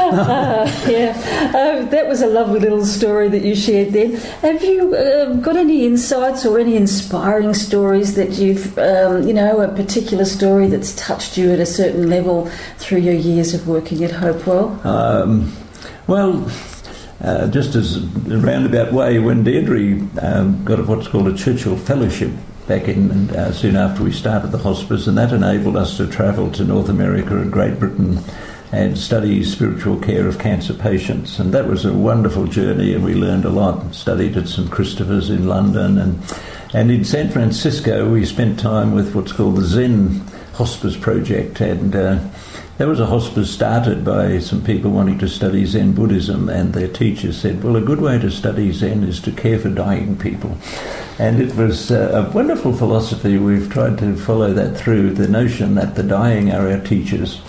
[0.85, 4.17] Yeah, uh, that was a lovely little story that you shared there.
[4.41, 9.61] Have you uh, got any insights or any inspiring stories that you've, um, you know,
[9.61, 14.03] a particular story that's touched you at a certain level through your years of working
[14.03, 14.79] at Hopewell?
[14.87, 15.51] Um,
[16.05, 16.51] well,
[17.21, 22.31] uh, just as a roundabout way, when Deirdre um, got what's called a Churchill Fellowship
[22.67, 26.51] back in uh, soon after we started the hospice, and that enabled us to travel
[26.51, 28.19] to North America and Great Britain
[28.71, 31.39] and study spiritual care of cancer patients.
[31.39, 33.93] And that was a wonderful journey, and we learned a lot.
[33.93, 36.19] Studied at St Christopher's in London, and
[36.73, 40.21] and in San Francisco we spent time with what's called the Zen
[40.53, 41.95] Hospice Project, and.
[41.95, 42.19] Uh,
[42.77, 46.89] there was a hospice started by some people wanting to study Zen Buddhism, and their
[46.89, 50.57] teachers said, Well, a good way to study Zen is to care for dying people.
[51.17, 53.37] And it was uh, a wonderful philosophy.
[53.37, 57.39] We've tried to follow that through the notion that the dying are our teachers.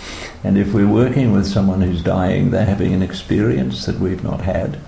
[0.47, 4.39] And if we're working with someone who's dying, they're having an experience that we've not
[4.39, 4.79] had.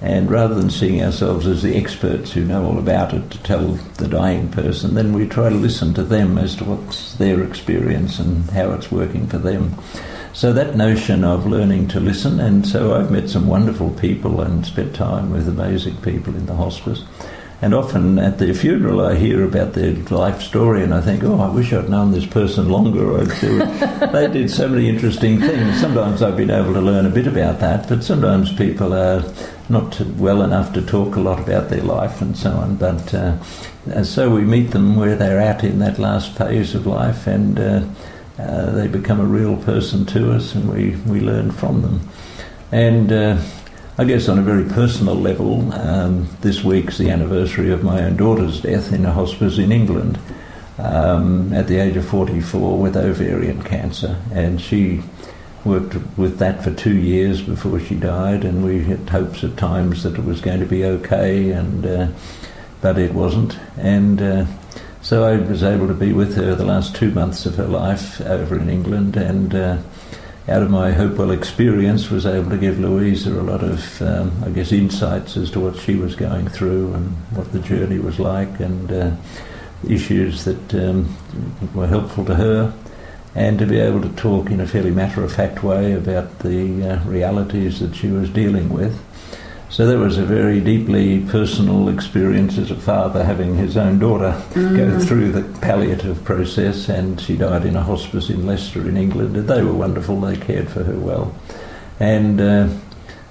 [0.00, 3.72] And rather than seeing ourselves as the experts who know all about it to tell
[3.96, 8.20] the dying person, then we try to listen to them as to what's their experience
[8.20, 9.74] and how it's working for them.
[10.34, 14.64] So that notion of learning to listen, and so I've met some wonderful people and
[14.64, 17.02] spent time with amazing people in the hospice.
[17.60, 21.40] And often at their funeral, I hear about their life story, and I think, oh,
[21.40, 23.08] I wish I'd known this person longer.
[24.12, 25.80] They did so many interesting things.
[25.80, 29.24] Sometimes I've been able to learn a bit about that, but sometimes people are
[29.68, 32.76] not well enough to talk a lot about their life and so on.
[32.76, 33.42] But uh,
[34.04, 37.84] so we meet them where they're at in that last phase of life, and uh,
[38.38, 42.08] uh, they become a real person to us, and we, we learn from them.
[42.70, 43.40] And uh,
[44.00, 48.16] I guess on a very personal level, um, this week's the anniversary of my own
[48.16, 50.20] daughter's death in a hospice in England
[50.78, 54.22] um, at the age of 44 with ovarian cancer.
[54.32, 55.02] And she
[55.64, 60.04] worked with that for two years before she died, and we had hopes at times
[60.04, 62.06] that it was going to be okay, and uh,
[62.80, 63.58] but it wasn't.
[63.76, 64.46] And uh,
[65.02, 68.20] so I was able to be with her the last two months of her life
[68.20, 69.78] over in England, and uh,
[70.48, 74.48] out of my Hopewell experience, was able to give Louisa a lot of, um, I
[74.48, 78.58] guess, insights as to what she was going through and what the journey was like,
[78.60, 79.10] and uh,
[79.86, 81.16] issues that um,
[81.74, 82.72] were helpful to her,
[83.34, 87.80] and to be able to talk in a fairly matter-of-fact way about the uh, realities
[87.80, 88.98] that she was dealing with.
[89.70, 94.32] So that was a very deeply personal experience as a father having his own daughter
[94.50, 94.76] mm.
[94.76, 99.36] go through the palliative process, and she died in a hospice in Leicester in England.
[99.36, 101.34] And they were wonderful; they cared for her well,
[102.00, 102.68] and uh,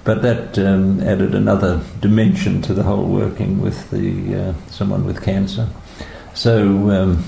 [0.04, 5.22] but that um, added another dimension to the whole working with the uh, someone with
[5.22, 5.68] cancer.
[6.34, 7.24] So um,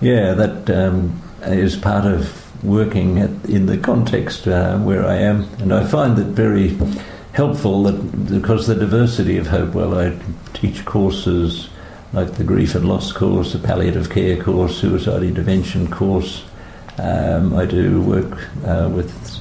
[0.00, 5.48] yeah, that um, is part of working at, in the context uh, where I am,
[5.60, 6.76] and I find that very
[7.32, 10.18] helpful that because the diversity of Hopewell, I
[10.52, 11.68] teach courses
[12.12, 16.44] like the grief and loss course, the palliative care course, suicide intervention course.
[16.98, 19.38] Um, I do work uh, with.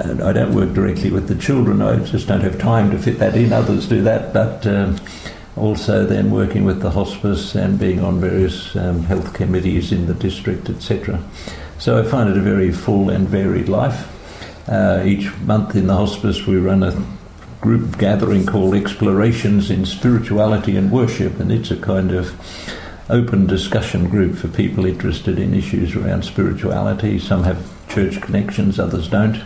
[0.00, 1.80] I don't work directly with the children.
[1.80, 3.54] I just don't have time to fit that in.
[3.54, 4.98] Others do that, but um,
[5.56, 10.12] also then working with the hospice and being on various um, health committees in the
[10.12, 11.22] district, etc.
[11.78, 14.14] So I find it a very full and varied life.
[14.68, 16.90] Uh, each month in the hospice, we run a
[17.60, 22.34] group gathering called Explorations in Spirituality and Worship, and it's a kind of
[23.10, 27.18] open discussion group for people interested in issues around spirituality.
[27.18, 29.42] Some have church connections, others don't.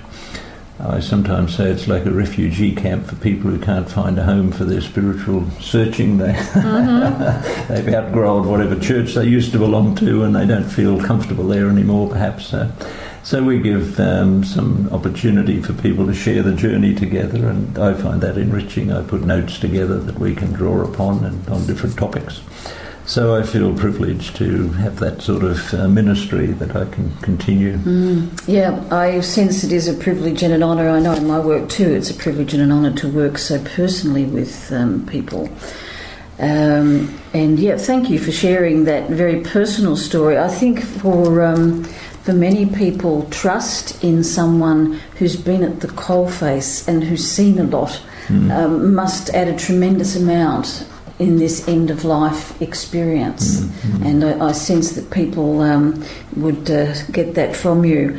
[0.80, 4.50] I sometimes say it's like a refugee camp for people who can't find a home
[4.50, 6.18] for their spiritual searching.
[6.18, 7.72] They mm-hmm.
[7.72, 11.68] they've outgrown whatever church they used to belong to, and they don't feel comfortable there
[11.68, 12.08] anymore.
[12.08, 12.72] Perhaps so.
[13.24, 17.94] So we give um, some opportunity for people to share the journey together, and I
[17.94, 18.90] find that enriching.
[18.92, 22.40] I put notes together that we can draw upon and on different topics.
[23.06, 27.76] So I feel privileged to have that sort of uh, ministry that I can continue.
[27.78, 30.88] Mm, yeah, I sense it is a privilege and an honour.
[30.88, 33.62] I know in my work too, it's a privilege and an honour to work so
[33.64, 35.48] personally with um, people.
[36.38, 40.38] Um, and yeah, thank you for sharing that very personal story.
[40.38, 41.84] I think for um,
[42.22, 47.64] for many people, trust in someone who's been at the coalface and who's seen a
[47.64, 48.92] lot mm.
[48.92, 50.86] must add a tremendous amount
[51.18, 53.60] in this end of life experience.
[53.60, 54.06] Mm-hmm.
[54.06, 56.04] And I, I, sense that people um,
[56.36, 58.18] would uh, get that from you.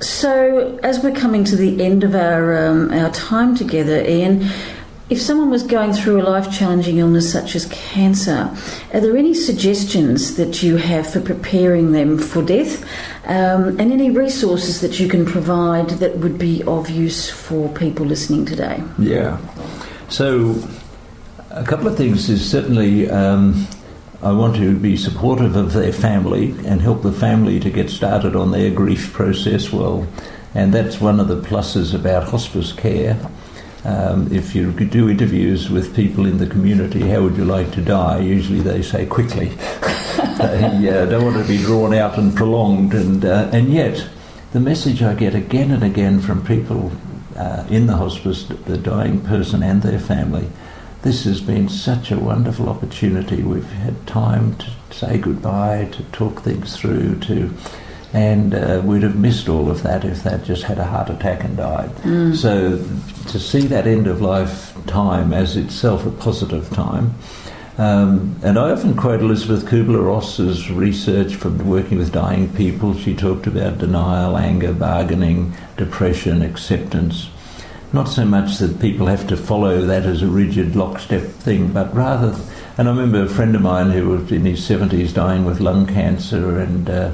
[0.00, 4.48] So, as we're coming to the end of our um, our time together, Ian,
[5.10, 8.50] if someone was going through a life challenging illness such as cancer,
[8.92, 12.82] are there any suggestions that you have for preparing them for death
[13.26, 18.06] um, and any resources that you can provide that would be of use for people
[18.06, 18.82] listening today?
[18.98, 19.38] Yeah.
[20.08, 20.56] So,
[21.50, 23.66] a couple of things is certainly um,
[24.22, 28.34] I want to be supportive of their family and help the family to get started
[28.34, 30.06] on their grief process well.
[30.54, 33.18] And that's one of the pluses about hospice care.
[33.84, 37.82] Um, if you do interviews with people in the community, how would you like to
[37.82, 38.20] die?
[38.20, 39.48] Usually they say quickly.
[40.38, 42.94] they uh, don't want to be drawn out and prolonged.
[42.94, 44.08] And, uh, and yet,
[44.52, 46.92] the message I get again and again from people
[47.36, 50.48] uh, in the hospice, the dying person and their family,
[51.02, 53.42] this has been such a wonderful opportunity.
[53.42, 57.52] We've had time to say goodbye, to talk things through, to
[58.14, 61.42] and uh, we'd have missed all of that if they'd just had a heart attack
[61.42, 61.90] and died.
[61.96, 62.34] Mm.
[62.36, 62.78] So
[63.30, 67.14] to see that end of life time as itself a positive time.
[67.76, 72.94] Um, and I often quote Elisabeth Kubler-Ross's research from working with dying people.
[72.94, 77.30] She talked about denial, anger, bargaining, depression, acceptance,
[77.92, 81.92] not so much that people have to follow that as a rigid lockstep thing, but
[81.92, 82.38] rather,
[82.78, 85.86] and I remember a friend of mine who was in his 70s dying with lung
[85.86, 87.10] cancer, and uh,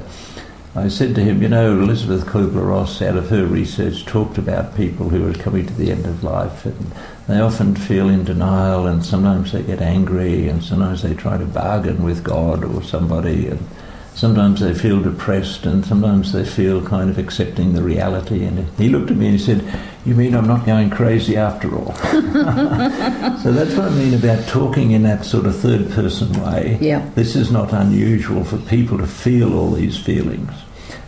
[0.73, 5.09] I said to him, you know, Elisabeth Kubler-Ross, out of her research, talked about people
[5.09, 6.93] who are coming to the end of life, and
[7.27, 11.45] they often feel in denial, and sometimes they get angry, and sometimes they try to
[11.45, 13.67] bargain with God or somebody, and
[14.13, 18.43] sometimes they feel depressed and sometimes they feel kind of accepting the reality.
[18.43, 19.63] And he looked at me and he said,
[20.03, 21.93] You mean I'm not going crazy after all?
[21.93, 26.79] so that's what I mean about talking in that sort of third person way.
[26.81, 27.07] Yeah.
[27.13, 30.51] This is not unusual for people to feel all these feelings.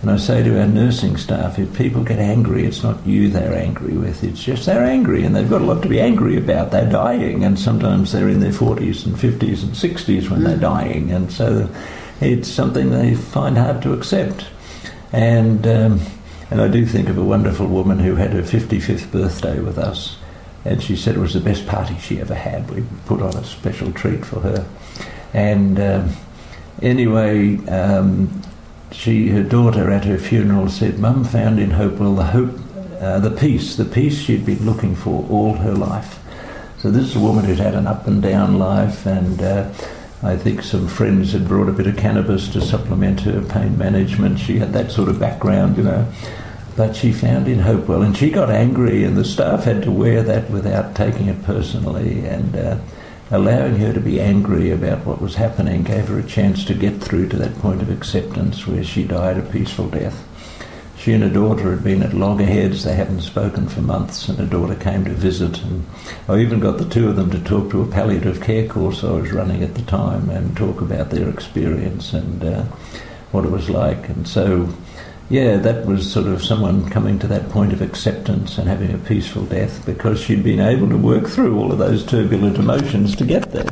[0.04, 3.56] And I say to our nursing staff, if people get angry, it's not you they're
[3.56, 6.72] angry with, it's just they're angry and they've got a lot to be angry about.
[6.72, 10.44] They're dying and sometimes they're in their 40s and 50s and 60s when mm.
[10.44, 11.12] they're dying.
[11.12, 11.68] And so
[12.22, 14.46] it's something they find hard to accept.
[15.12, 16.00] And, um,
[16.50, 20.18] and I do think of a wonderful woman who had her 55th birthday with us,
[20.66, 22.70] and she said it was the best party she ever had.
[22.70, 24.66] We put on a special treat for her.
[25.34, 26.10] And um,
[26.82, 28.42] anyway, um,
[28.92, 32.60] she, her daughter at her funeral said, Mum found in Hopewell the hope,
[33.00, 36.20] uh, the peace, the peace she'd been looking for all her life.
[36.78, 39.74] So this is a woman who's had an up and down life, and uh,
[40.24, 44.40] I think some friends had brought a bit of cannabis to supplement her pain management.
[44.40, 46.08] She had that sort of background, you know.
[46.78, 50.24] but she found in Hopewell, and she got angry, and the staff had to wear
[50.24, 52.78] that without taking it personally, and uh,
[53.32, 57.02] allowing her to be angry about what was happening gave her a chance to get
[57.02, 60.26] through to that point of acceptance where she died a peaceful death.
[61.04, 64.46] She and her daughter had been at loggerheads, they hadn't spoken for months, and her
[64.46, 65.62] daughter came to visit.
[65.62, 65.86] And
[66.30, 69.12] I even got the two of them to talk to a palliative care course I
[69.12, 72.64] was running at the time and talk about their experience and uh,
[73.34, 74.08] what it was like.
[74.08, 74.70] And so
[75.30, 78.98] yeah, that was sort of someone coming to that point of acceptance and having a
[78.98, 83.26] peaceful death because she'd been able to work through all of those turbulent emotions to
[83.26, 83.68] get there.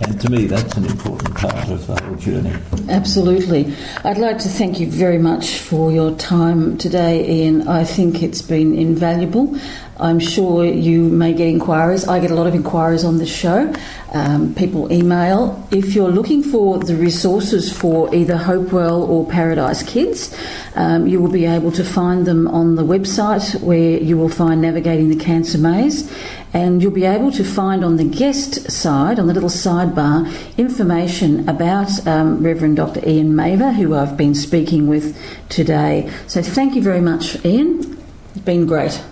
[0.00, 2.54] And to me, that's an important part of the whole journey.
[2.88, 3.74] Absolutely.
[4.04, 7.66] I'd like to thank you very much for your time today, Ian.
[7.66, 9.58] I think it's been invaluable.
[10.00, 12.06] I'm sure you may get inquiries.
[12.06, 13.74] I get a lot of inquiries on this show.
[14.12, 15.66] Um, people email.
[15.72, 20.36] If you're looking for the resources for either Hopewell or Paradise Kids,
[20.76, 24.62] um, you will be able to find them on the website where you will find
[24.62, 26.10] Navigating the Cancer Maze.
[26.54, 31.46] And you'll be able to find on the guest side, on the little sidebar, information
[31.48, 33.06] about um, Reverend Dr.
[33.06, 35.18] Ian Mavor, who I've been speaking with
[35.48, 36.10] today.
[36.28, 37.98] So thank you very much, Ian.
[38.34, 39.02] It's been great.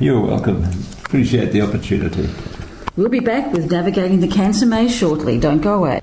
[0.00, 0.64] You're welcome.
[1.04, 2.28] Appreciate the opportunity.
[2.96, 5.38] We'll be back with Navigating the Cancer Maze shortly.
[5.38, 6.00] Don't go away.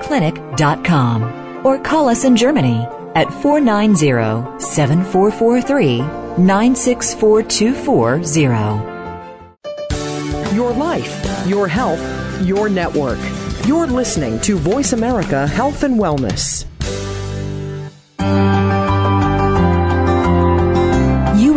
[0.00, 1.66] clinic.com.
[1.66, 5.98] Or call us in Germany at 490 7443
[6.38, 7.42] 964
[10.54, 13.18] Your life, your health, your network.
[13.66, 16.64] You're listening to Voice America Health and Wellness.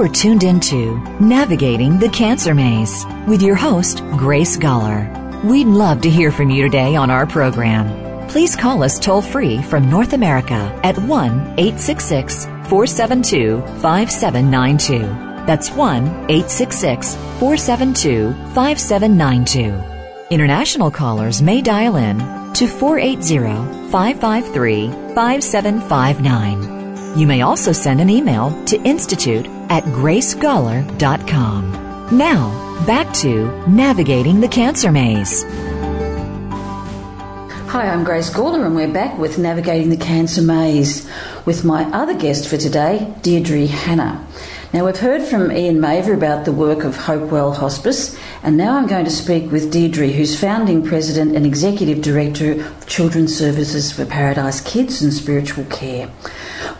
[0.01, 5.43] You are tuned into Navigating the Cancer Maze with your host, Grace Gawler.
[5.43, 8.27] We'd love to hear from you today on our program.
[8.27, 15.01] Please call us toll free from North America at 1 866 472 5792.
[15.45, 19.83] That's 1 866 472 5792.
[20.31, 22.17] International callers may dial in
[22.55, 27.19] to 480 553 5759.
[27.19, 31.71] You may also send an email to institute at gracegawler.com.
[32.11, 35.45] Now, back to navigating the cancer maze.
[37.69, 41.09] Hi, I'm Grace Gawler, and we're back with Navigating the Cancer Maze
[41.45, 44.27] with my other guest for today, Deirdre Hanna.
[44.73, 48.87] Now, we've heard from Ian Mavor about the work of Hopewell Hospice, and now I'm
[48.87, 54.05] going to speak with Deirdre, who's founding president and executive director of Children's Services for
[54.05, 56.11] Paradise Kids and Spiritual Care.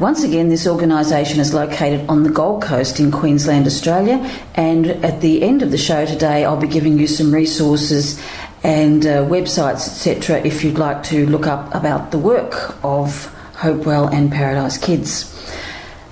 [0.01, 4.17] Once again, this organisation is located on the Gold Coast in Queensland, Australia,
[4.55, 8.19] and at the end of the show today, I'll be giving you some resources
[8.63, 13.25] and uh, websites, etc., if you'd like to look up about the work of
[13.57, 15.31] Hopewell and Paradise Kids.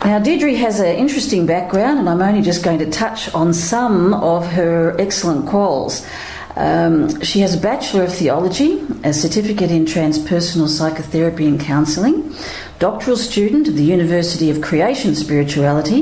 [0.05, 4.13] Now, Deirdre has an interesting background, and I'm only just going to touch on some
[4.13, 6.07] of her excellent quals.
[6.55, 12.33] Um, she has a Bachelor of Theology, a certificate in transpersonal psychotherapy and counselling,
[12.79, 16.01] doctoral student of the University of Creation Spirituality,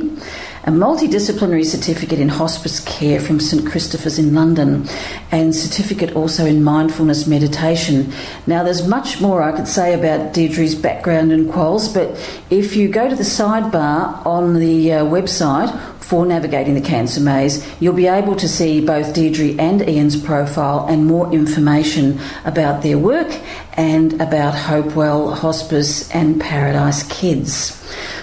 [0.64, 4.86] a multidisciplinary certificate in hospice care from St Christopher's in London,
[5.32, 8.12] and certificate also in mindfulness meditation.
[8.48, 12.18] Now, there's much more I could say about Deirdre's background and quals, but
[12.50, 15.72] if you go to the sidebar on the uh, website
[16.08, 20.88] for navigating the cancer maze, you'll be able to see both Deirdre and Ian's profile
[20.88, 23.28] and more information about their work
[23.74, 27.74] and about Hopewell Hospice and Paradise Kids.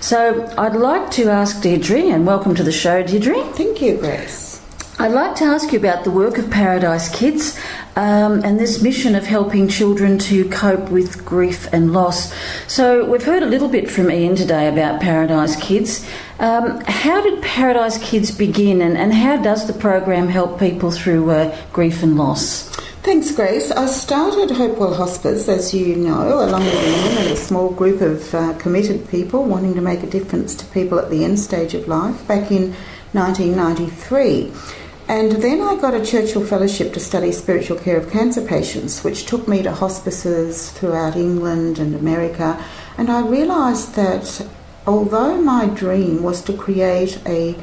[0.01, 3.45] So I'd like to ask Deirdre, and welcome to the show, Deirdre.
[3.53, 4.62] Thank you, Grace.
[4.99, 7.59] I'd like to ask you about the work of Paradise Kids.
[7.97, 12.32] Um, and this mission of helping children to cope with grief and loss.
[12.66, 16.07] So, we've heard a little bit from Ian today about Paradise Kids.
[16.38, 21.30] Um, how did Paradise Kids begin, and, and how does the program help people through
[21.30, 22.74] uh, grief and loss?
[23.05, 23.70] Thanks, Grace.
[23.70, 28.34] I started Hopewell Hospice, as you know, along with Ian and a small group of
[28.34, 31.86] uh, committed people wanting to make a difference to people at the end stage of
[31.86, 32.72] life back in
[33.12, 34.51] 1993.
[35.07, 39.26] And then I got a Churchill Fellowship to study spiritual care of cancer patients, which
[39.26, 42.59] took me to hospices throughout England and America.
[42.96, 44.46] And I realised that
[44.86, 47.55] although my dream was to create a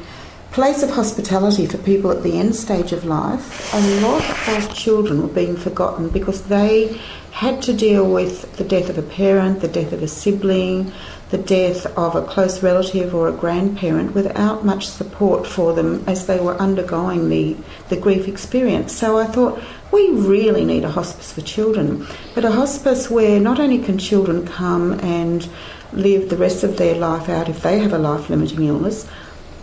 [0.52, 5.22] place of hospitality for people at the end stage of life, a lot of children
[5.22, 7.00] were being forgotten because they
[7.32, 10.92] had to deal with the death of a parent, the death of a sibling,
[11.32, 16.26] the death of a close relative or a grandparent without much support for them as
[16.26, 17.56] they were undergoing the,
[17.88, 18.94] the grief experience.
[18.94, 19.60] So I thought,
[19.90, 24.46] we really need a hospice for children, but a hospice where not only can children
[24.46, 25.48] come and
[25.94, 29.08] live the rest of their life out if they have a life limiting illness,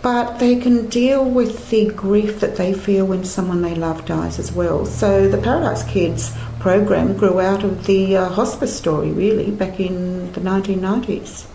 [0.01, 4.39] but they can deal with the grief that they feel when someone they love dies
[4.39, 4.88] as well.
[4.88, 10.32] So the Paradise Kids program grew out of the uh, hospice story, really, back in
[10.32, 11.45] the 1990s.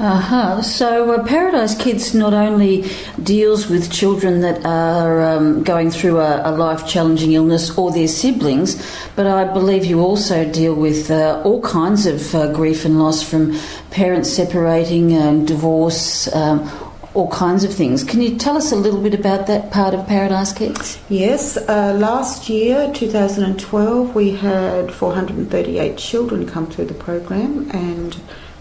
[0.00, 0.62] Uh-huh.
[0.62, 2.90] So uh, Paradise Kids not only
[3.22, 8.82] deals with children that are um, going through a, a life-challenging illness or their siblings,
[9.14, 13.22] but I believe you also deal with uh, all kinds of uh, grief and loss
[13.22, 13.54] from
[13.90, 16.66] parents separating, um, divorce, um,
[17.12, 18.02] all kinds of things.
[18.02, 20.98] Can you tell us a little bit about that part of Paradise Kids?
[21.10, 28.18] Yes, uh, last year, 2012, we had 438 children come through the program and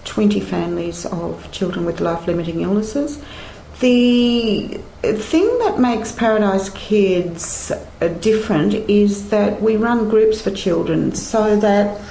[0.09, 3.23] 20 families of children with life limiting illnesses.
[3.79, 11.15] The thing that makes Paradise Kids uh, different is that we run groups for children
[11.15, 12.01] so that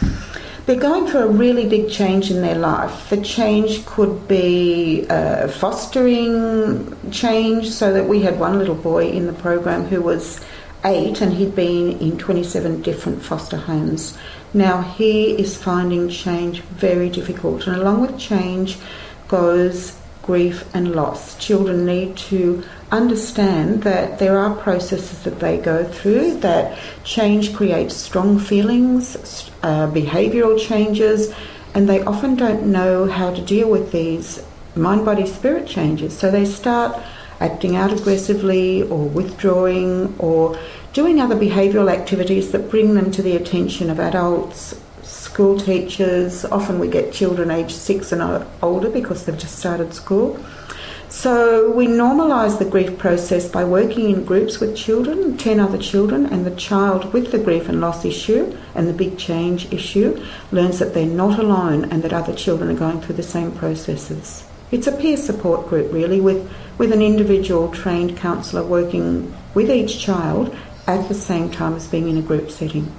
[0.65, 3.11] they're going through a really big change in their life.
[3.11, 9.27] The change could be uh, fostering change, so that we had one little boy in
[9.27, 10.41] the program who was
[10.85, 14.17] eight and he'd been in 27 different foster homes.
[14.55, 18.79] Now he is finding change very difficult, and along with change
[19.29, 21.37] goes grief and loss.
[21.39, 27.97] Children need to understand that there are processes that they go through, that change creates
[27.97, 31.33] strong feelings, uh, behavioural changes,
[31.75, 34.43] and they often don't know how to deal with these
[34.75, 36.17] mind body spirit changes.
[36.17, 37.01] So they start
[37.41, 40.59] acting out aggressively or withdrawing or
[40.93, 46.45] doing other behavioural activities that bring them to the attention of adults, school teachers.
[46.47, 50.39] Often we get children aged six and older because they've just started school.
[51.11, 56.27] So we normalise the grief process by working in groups with children, 10 other children,
[56.27, 60.23] and the child with the grief and loss issue and the big change issue
[60.53, 64.45] learns that they're not alone and that other children are going through the same processes.
[64.71, 69.99] It's a peer support group, really, with, with an individual trained counsellor working with each
[69.99, 70.55] child
[70.89, 72.91] at the same time as being in a group setting.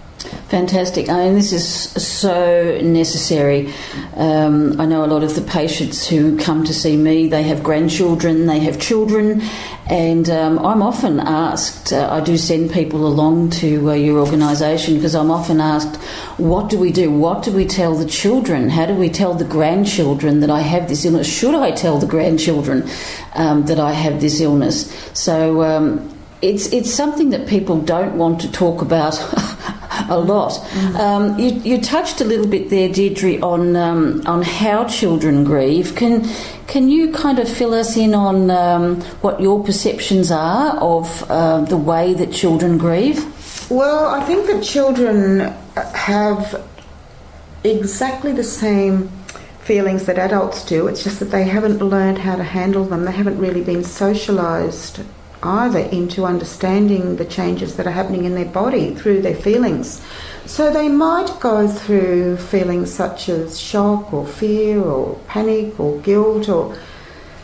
[0.50, 1.10] Fantastic.
[1.10, 3.74] I mean, this is so necessary.
[4.16, 7.64] Um, I know a lot of the patients who come to see me, they have
[7.64, 9.42] grandchildren, they have children,
[9.90, 14.96] and um, I'm often asked, uh, I do send people along to uh, your organisation
[14.96, 15.96] because I'm often asked,
[16.38, 17.12] what do we do?
[17.12, 18.70] What do we tell the children?
[18.70, 21.28] How do we tell the grandchildren that I have this illness?
[21.32, 22.90] Should I tell the grandchildren
[23.36, 24.92] um, that I have this illness?
[25.14, 29.18] So, um, it's it's something that people don't want to talk about
[30.10, 30.52] a lot.
[30.52, 30.96] Mm.
[30.96, 35.96] Um, you, you, touched a little bit there, Deirdre, on um, on how children grieve.
[35.96, 36.28] Can
[36.68, 41.62] can you kind of fill us in on um, what your perceptions are of uh,
[41.62, 43.26] the way that children grieve?
[43.70, 46.66] Well, I think that children have
[47.64, 49.10] exactly the same
[49.62, 50.88] feelings that adults do.
[50.88, 53.06] It's just that they haven't learned how to handle them.
[53.06, 55.06] They haven't really been socialised
[55.44, 60.02] either into understanding the changes that are happening in their body through their feelings.
[60.46, 66.50] So they might go through feelings such as shock or fear or panic or guilt
[66.50, 66.78] or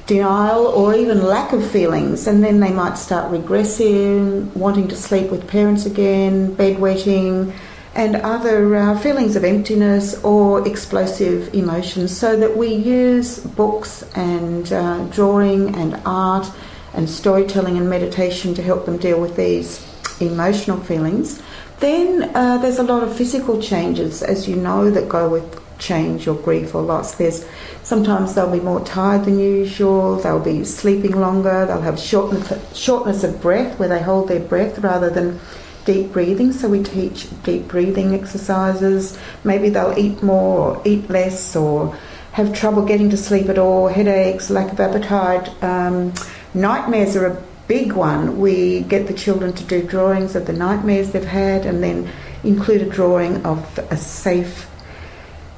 [0.08, 5.32] denial or even lack of feelings, and then they might start regressing, wanting to sleep
[5.32, 7.54] with parents again, bedwetting,
[7.96, 12.16] and other uh, feelings of emptiness or explosive emotions.
[12.16, 16.52] So that we use books and uh, drawing and art
[16.96, 19.86] and storytelling and meditation to help them deal with these
[20.22, 21.42] emotional feelings.
[21.80, 26.28] Then uh, there's a lot of physical changes, as you know, that go with change
[26.28, 27.16] or grief or loss.
[27.16, 27.46] There's
[27.84, 30.16] sometimes they'll be more tired than usual.
[30.16, 31.66] They'll be sleeping longer.
[31.66, 35.40] They'll have shortness, shortness of breath, where they hold their breath rather than
[35.86, 39.18] deep breathing, so we teach deep breathing exercises.
[39.44, 41.96] Maybe they'll eat more or eat less or
[42.32, 45.48] have trouble getting to sleep at all, headaches, lack of appetite.
[45.64, 46.14] Um,
[46.56, 48.40] nightmares are a big one.
[48.40, 52.10] We get the children to do drawings of the nightmares they've had and then
[52.44, 54.70] include a drawing of a safe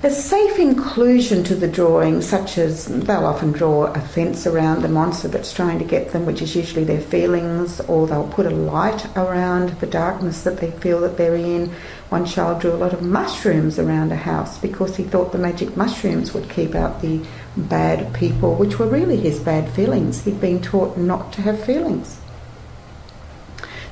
[0.04, 4.88] a safe inclusion to the drawing, such as they'll often draw a fence around the
[4.88, 8.52] monster that's trying to get them, which is usually their feelings, or they'll put a
[8.52, 11.74] light around the darkness that they feel that they're in.
[12.10, 15.76] One child drew a lot of mushrooms around a house because he thought the magic
[15.76, 17.26] mushrooms would keep out the
[17.58, 20.24] bad people, which were really his bad feelings.
[20.26, 22.20] He'd been taught not to have feelings.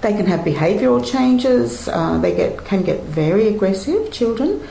[0.01, 1.87] They can have behavioural changes.
[1.87, 4.11] Uh, they get can get very aggressive.
[4.11, 4.61] Children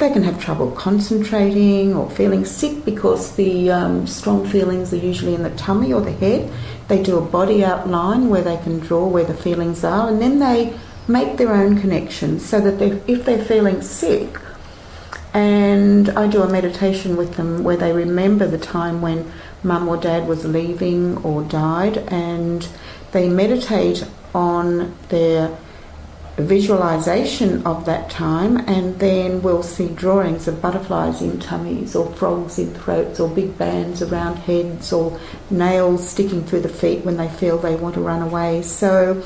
[0.00, 5.34] they can have trouble concentrating or feeling sick because the um, strong feelings are usually
[5.34, 6.50] in the tummy or the head.
[6.88, 10.38] They do a body outline where they can draw where the feelings are and then
[10.38, 10.76] they
[11.06, 14.38] make their own connections so that they, if they're feeling sick,
[15.34, 19.30] and I do a meditation with them where they remember the time when
[19.62, 22.66] mum or dad was leaving or died and
[23.12, 25.56] they meditate on their
[26.40, 32.58] visualization of that time, and then we'll see drawings of butterflies in tummies, or frogs
[32.58, 35.18] in throats, or big bands around heads, or
[35.50, 38.62] nails sticking through the feet when they feel they want to run away.
[38.62, 39.22] So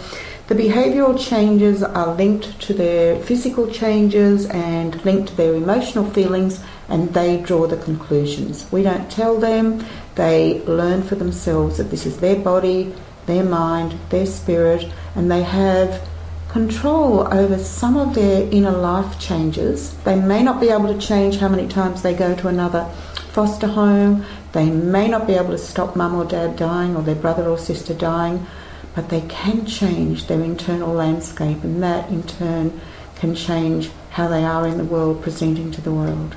[0.46, 6.62] the behavioural changes are linked to their physical changes and linked to their emotional feelings,
[6.88, 8.70] and they draw the conclusions.
[8.70, 9.84] We don't tell them,
[10.16, 12.94] they learn for themselves that this is their body,
[13.26, 16.06] their mind, their spirit, and they have
[16.55, 19.92] control over some of their inner life changes.
[20.05, 22.84] They may not be able to change how many times they go to another
[23.32, 24.24] foster home.
[24.52, 27.59] They may not be able to stop mum or dad dying or their brother or
[27.59, 28.46] sister dying,
[28.94, 32.80] but they can change their internal landscape, and that in turn
[33.16, 36.36] can change how they are in the world, presenting to the world.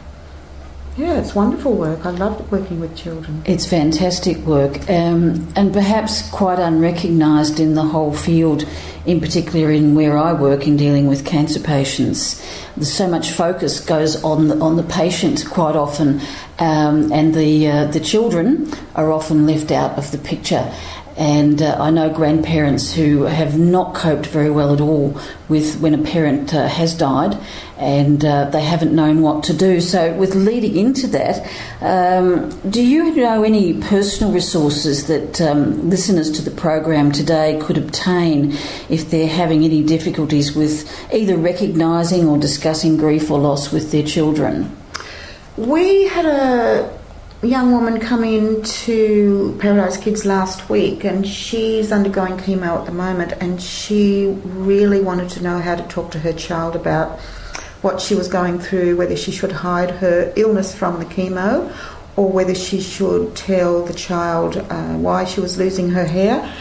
[0.98, 2.08] Yeah, it's wonderful work.
[2.08, 3.44] I love working with children.
[3.46, 8.68] It's fantastic work, um, and perhaps quite unrecognised in the whole field,
[9.06, 12.44] in particular in where I work in dealing with cancer patients.
[12.76, 16.20] There's so much focus goes on the, on the patient quite often,
[16.58, 20.74] um, and the uh, the children are often left out of the picture.
[21.18, 25.96] And uh, I know grandparents who have not coped very well at all with when
[25.96, 27.40] a parent uh, has died
[27.80, 29.82] and uh, they haven't known what to do.
[29.82, 31.48] So, with leading into that,
[31.82, 37.80] um, do you know any personal resources that um, listeners to the program today could
[37.80, 38.52] obtain
[38.88, 44.04] if they're having any difficulties with either recognising or discussing grief or loss with their
[44.04, 44.76] children?
[45.56, 46.97] We had a
[47.44, 52.92] young woman come in to Paradise Kids last week, and she's undergoing chemo at the
[52.92, 57.20] moment, and she really wanted to know how to talk to her child about
[57.82, 61.72] what she was going through, whether she should hide her illness from the chemo,
[62.16, 66.52] or whether she should tell the child uh, why she was losing her hair.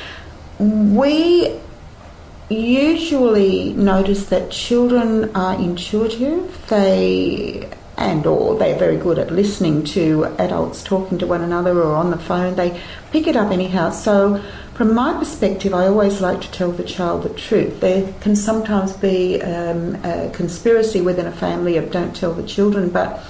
[0.58, 1.58] We
[2.50, 6.66] usually notice that children are intuitive.
[6.68, 11.94] They and or they're very good at listening to adults talking to one another or
[11.94, 12.54] on the phone.
[12.54, 12.80] They
[13.10, 13.90] pick it up anyhow.
[13.90, 14.42] So
[14.74, 17.80] from my perspective, I always like to tell the child the truth.
[17.80, 22.90] There can sometimes be um, a conspiracy within a family of don't tell the children,
[22.90, 23.24] but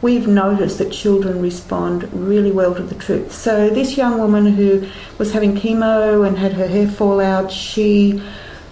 [0.00, 3.32] we've noticed that children respond really well to the truth.
[3.32, 8.22] So this young woman who was having chemo and had her hair fall out, she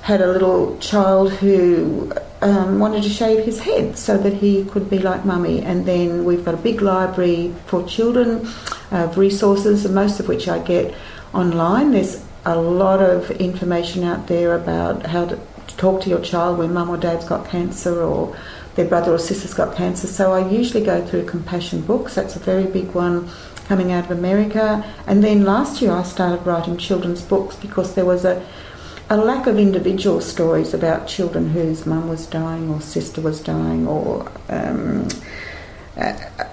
[0.02, 2.12] had a little child who
[2.42, 5.62] um, wanted to shave his head so that he could be like mummy.
[5.62, 8.48] And then we've got a big library for children
[8.90, 10.94] of resources, most of which I get
[11.34, 11.92] online.
[11.92, 16.58] There's a lot of information out there about how to, to talk to your child
[16.58, 18.36] when mum or dad's got cancer or
[18.76, 20.06] their brother or sister's got cancer.
[20.06, 23.28] So I usually go through Compassion Books, that's a very big one
[23.66, 24.84] coming out of America.
[25.06, 28.44] And then last year I started writing children's books because there was a
[29.10, 33.86] a lack of individual stories about children whose mum was dying or sister was dying
[33.86, 35.08] or um,
[35.96, 36.44] uh, uh,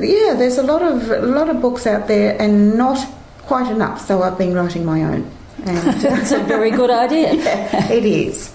[0.00, 2.98] yeah there's a lot of a lot of books out there and not
[3.42, 5.30] quite enough so I've been writing my own.
[5.64, 7.34] And that's a very good idea.
[7.38, 8.54] Yeah, it is.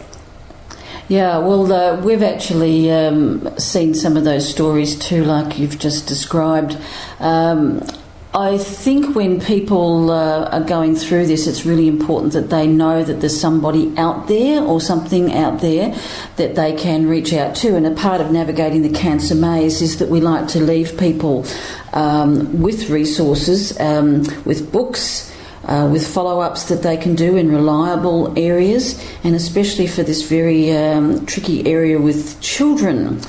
[1.10, 6.08] Yeah, well, uh, we've actually um, seen some of those stories too, like you've just
[6.08, 6.78] described.
[7.20, 7.86] Um,
[8.36, 13.04] I think when people uh, are going through this, it's really important that they know
[13.04, 15.96] that there's somebody out there or something out there
[16.38, 17.76] that they can reach out to.
[17.76, 21.46] And a part of navigating the cancer maze is that we like to leave people
[21.94, 25.32] um, with resources, um, with books.
[25.66, 30.28] uh, with follow ups that they can do in reliable areas, and especially for this
[30.28, 33.22] very um, tricky area with children.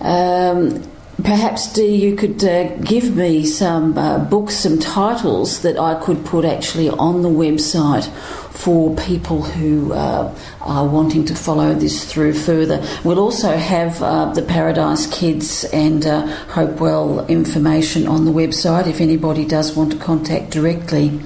[0.00, 0.82] Um,
[1.24, 6.24] Perhaps, Dee, you could uh, give me some uh, books, some titles that I could
[6.24, 8.10] put actually on the website
[8.52, 12.84] for people who uh, are wanting to follow this through further.
[13.04, 19.00] We'll also have uh, the Paradise Kids and uh, Hopewell information on the website if
[19.00, 21.20] anybody does want to contact directly.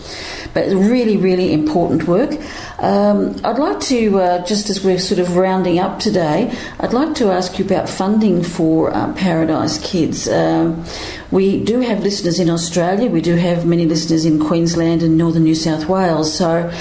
[0.56, 2.30] But really, really important work.
[2.78, 6.50] Um, I'd like to, uh, just as we're sort of rounding up today,
[6.80, 10.26] I'd like to ask you about funding for uh, Paradise Kids.
[10.26, 10.82] Um,
[11.30, 15.44] we do have listeners in Australia, we do have many listeners in Queensland and northern
[15.44, 16.34] New South Wales.
[16.34, 16.72] So,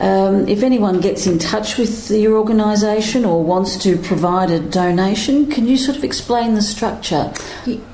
[0.00, 5.50] um, if anyone gets in touch with your organisation or wants to provide a donation,
[5.50, 7.32] can you sort of explain the structure?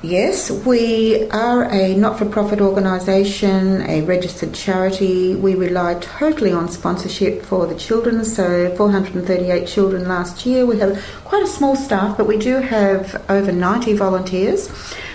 [0.01, 5.35] Yes, we are a not for profit organisation, a registered charity.
[5.35, 10.65] We rely totally on sponsorship for the children, so 438 children last year.
[10.65, 14.69] We have quite a small staff, but we do have over 90 volunteers.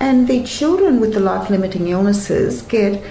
[0.00, 3.02] And the children with the life limiting illnesses get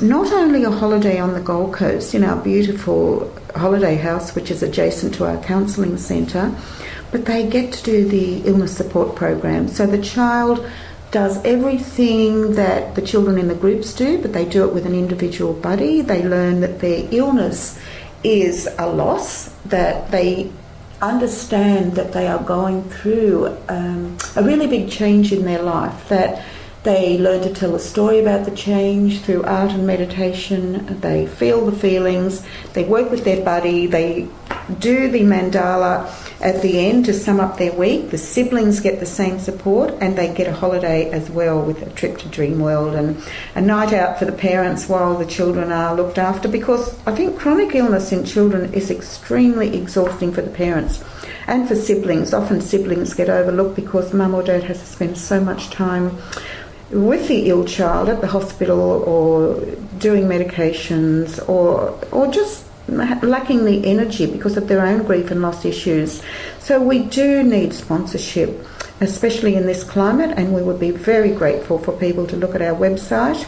[0.00, 4.62] not only a holiday on the Gold Coast in our beautiful holiday house, which is
[4.62, 6.54] adjacent to our counselling centre,
[7.10, 9.68] but they get to do the illness support program.
[9.68, 10.64] So the child
[11.10, 14.94] does everything that the children in the groups do, but they do it with an
[14.94, 16.00] individual buddy.
[16.02, 17.78] They learn that their illness
[18.22, 20.50] is a loss, that they
[21.00, 26.44] understand that they are going through um, a really big change in their life, that
[26.82, 31.00] they learn to tell a story about the change through art and meditation.
[31.00, 32.42] They feel the feelings.
[32.72, 34.28] They work with their body, They
[34.78, 36.08] do the mandala
[36.40, 38.10] at the end to sum up their week.
[38.10, 41.90] The siblings get the same support and they get a holiday as well with a
[41.90, 43.22] trip to Dreamworld and
[43.54, 47.38] a night out for the parents while the children are looked after because I think
[47.38, 51.04] chronic illness in children is extremely exhausting for the parents
[51.46, 52.32] and for siblings.
[52.32, 56.16] Often siblings get overlooked because mum or dad has to spend so much time
[56.90, 59.60] with the ill child at the hospital or
[59.98, 65.64] doing medications or or just lacking the energy because of their own grief and loss
[65.64, 66.22] issues.
[66.58, 68.66] So we do need sponsorship,
[69.00, 72.62] especially in this climate, and we would be very grateful for people to look at
[72.62, 73.46] our website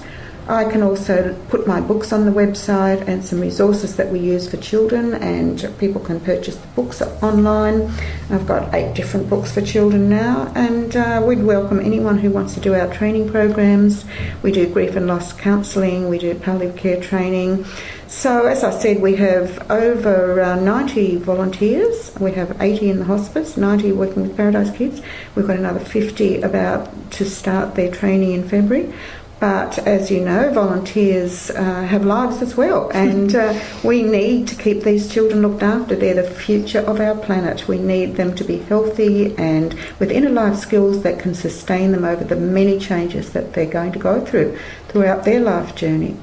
[0.48, 4.50] I can also put my books on the website and some resources that we use
[4.50, 7.92] for children, and people can purchase the books online.
[8.28, 12.54] I've got eight different books for children now, and uh, we'd welcome anyone who wants
[12.54, 14.04] to do our training programs.
[14.42, 17.64] We do grief and loss counselling, we do palliative care training.
[18.08, 22.12] So, as I said, we have over uh, 90 volunteers.
[22.20, 25.00] We have 80 in the hospice, 90 working with Paradise Kids.
[25.34, 28.92] We've got another 50 about to start their training in February.
[29.42, 34.54] But as you know, volunteers uh, have lives as well, and uh, we need to
[34.54, 35.96] keep these children looked after.
[35.96, 37.66] They're the future of our planet.
[37.66, 42.04] We need them to be healthy and with inner life skills that can sustain them
[42.04, 46.16] over the many changes that they're going to go through throughout their life journey.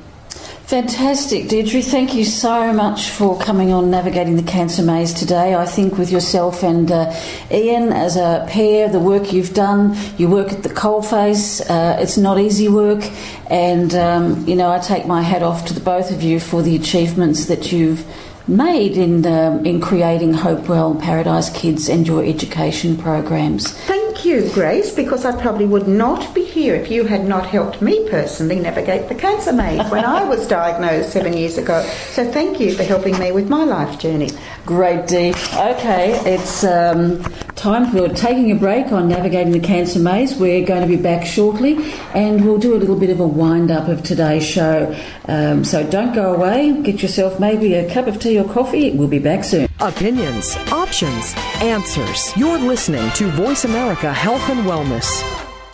[0.70, 1.82] Fantastic, Deirdre.
[1.82, 5.56] Thank you so much for coming on Navigating the Cancer Maze today.
[5.56, 7.12] I think with yourself and uh,
[7.50, 12.18] Ian as a pair, the work you've done, you work at the coalface, uh, it's
[12.18, 13.04] not easy work.
[13.50, 16.62] And, um, you know, I take my hat off to the both of you for
[16.62, 18.06] the achievements that you've
[18.48, 19.26] made in,
[19.66, 23.72] in creating Hopewell Paradise Kids and your education programs.
[23.72, 27.82] Thank you, Grace, because I probably would not be here if you had not helped
[27.82, 31.82] me personally navigate the cancer maze when I was diagnosed seven years ago.
[32.10, 34.30] So thank you for helping me with my life journey.
[34.66, 35.34] Great, Dee.
[35.56, 37.24] Okay, it's um,
[37.56, 40.36] time for taking a break on navigating the cancer maze.
[40.36, 43.72] We're going to be back shortly, and we'll do a little bit of a wind
[43.72, 44.96] up of today's show.
[45.28, 46.82] Um, so don't go away.
[46.82, 48.92] Get yourself maybe a cup of tea or coffee.
[48.92, 49.69] We'll be back soon.
[49.82, 52.36] Opinions, options, answers.
[52.36, 55.08] You're listening to Voice America Health and Wellness.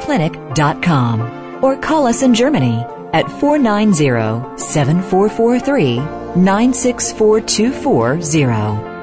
[0.00, 1.20] clinic.com.
[1.62, 5.98] Or call us in Germany at 490 7443
[6.36, 8.95] 96420.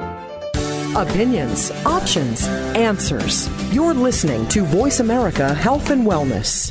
[0.96, 3.48] Opinions, options, answers.
[3.74, 6.70] You're listening to Voice America Health and Wellness.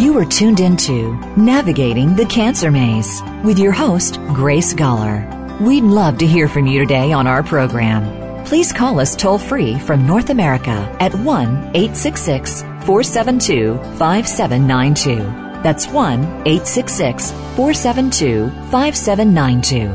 [0.00, 5.60] You are tuned into Navigating the Cancer Maze with your host, Grace Gawler.
[5.60, 8.46] We'd love to hear from you today on our program.
[8.46, 15.45] Please call us toll free from North America at 1 866 472 5792.
[15.66, 19.90] That's 1 866 472 5792.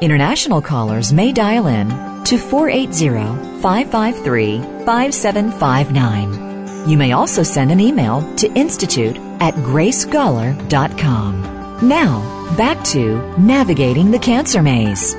[0.00, 1.90] International callers may dial in
[2.24, 6.88] to 480 553 5759.
[6.88, 11.86] You may also send an email to institute at gracegawler.com.
[11.86, 15.14] Now, back to Navigating the Cancer Maze.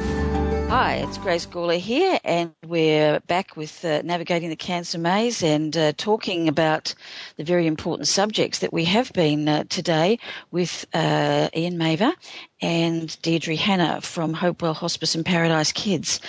[0.72, 5.76] Hi, it's Grace Gawler here, and we're back with uh, Navigating the Cancer Maze and
[5.76, 6.96] uh, talking about
[7.36, 10.18] the very important subjects that we have been uh, today
[10.50, 12.14] with uh, Ian Mavor
[12.62, 16.22] and Deirdre Hanna from Hopewell Hospice and Paradise Kids.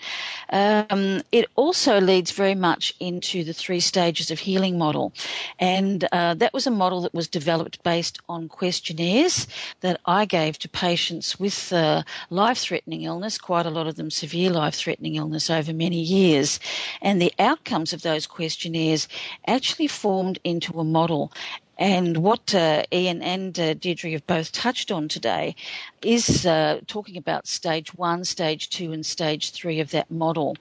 [0.49, 5.13] Um, it also leads very much into the three stages of healing model.
[5.59, 9.47] And uh, that was a model that was developed based on questionnaires
[9.81, 14.09] that I gave to patients with uh, life threatening illness, quite a lot of them
[14.09, 16.59] severe life threatening illness over many years.
[17.01, 19.07] And the outcomes of those questionnaires
[19.47, 21.31] actually formed into a model.
[21.77, 25.55] And what uh, Ian and uh, Deirdre have both touched on today
[26.03, 30.55] is uh, talking about stage one, stage two, and stage three of that model.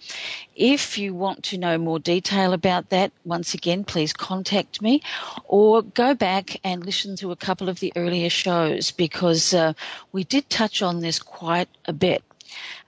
[0.57, 5.03] If you want to know more detail about that, once again, please contact me
[5.45, 9.75] or go back and listen to a couple of the earlier shows because uh,
[10.13, 12.23] we did touch on this quite a bit.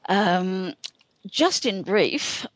[0.09, 0.75] Um,
[1.27, 2.47] just in brief,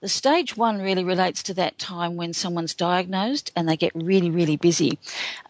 [0.00, 4.30] the stage one really relates to that time when someone's diagnosed and they get really,
[4.30, 4.98] really busy.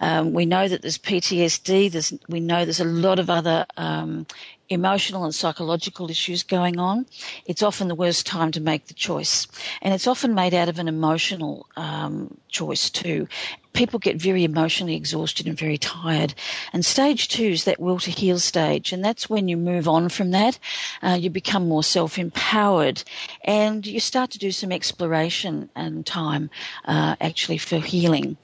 [0.01, 1.91] Um, we know that there's PTSD.
[1.93, 4.27] There's, we know there's a lot of other um,
[4.71, 7.05] emotional and psychological issues going on,
[7.45, 9.49] it's often the worst time to make the choice.
[9.83, 13.27] And it's often made out of an emotional um, choice too.
[13.73, 16.35] People get very emotionally exhausted and very tired.
[16.73, 18.93] And stage two is that will to heal stage.
[18.93, 20.59] And that's when you move on from that.
[21.03, 23.03] Uh, you become more self empowered
[23.45, 26.51] and you start to do some exploration and time
[26.85, 28.37] uh, actually for healing.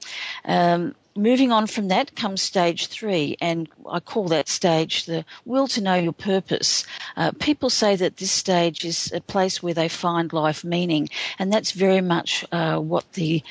[0.45, 5.67] Um, moving on from that comes stage three, and I call that stage the will
[5.69, 6.85] to know your purpose.
[7.17, 11.09] Uh, people say that this stage is a place where they find life meaning,
[11.39, 13.43] and that's very much uh, what the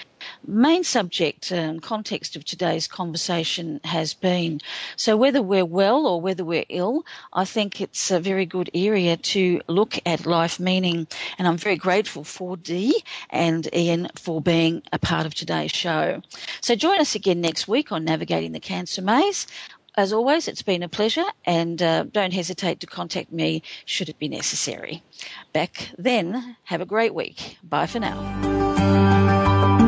[0.46, 4.60] main subject and context of today's conversation has been.
[4.96, 9.16] So whether we're well or whether we're ill, I think it's a very good area
[9.16, 11.06] to look at life meaning.
[11.38, 16.22] And I'm very grateful for Dee and Ian for being a part of today's show.
[16.60, 19.46] So join us again next week on Navigating the Cancer Maze.
[19.96, 24.18] As always, it's been a pleasure, and uh, don't hesitate to contact me should it
[24.18, 25.02] be necessary.
[25.54, 27.56] Back then, have a great week.
[27.62, 28.95] Bye for now.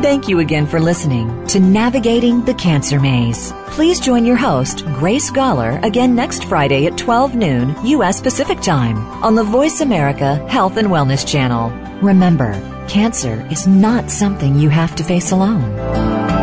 [0.01, 3.51] Thank you again for listening to Navigating the Cancer Maze.
[3.67, 8.21] Please join your host, Grace Gawler, again next Friday at 12 noon U.S.
[8.21, 11.69] Pacific Time on the Voice America Health and Wellness Channel.
[12.01, 12.53] Remember,
[12.87, 16.38] cancer is not something you have to face alone.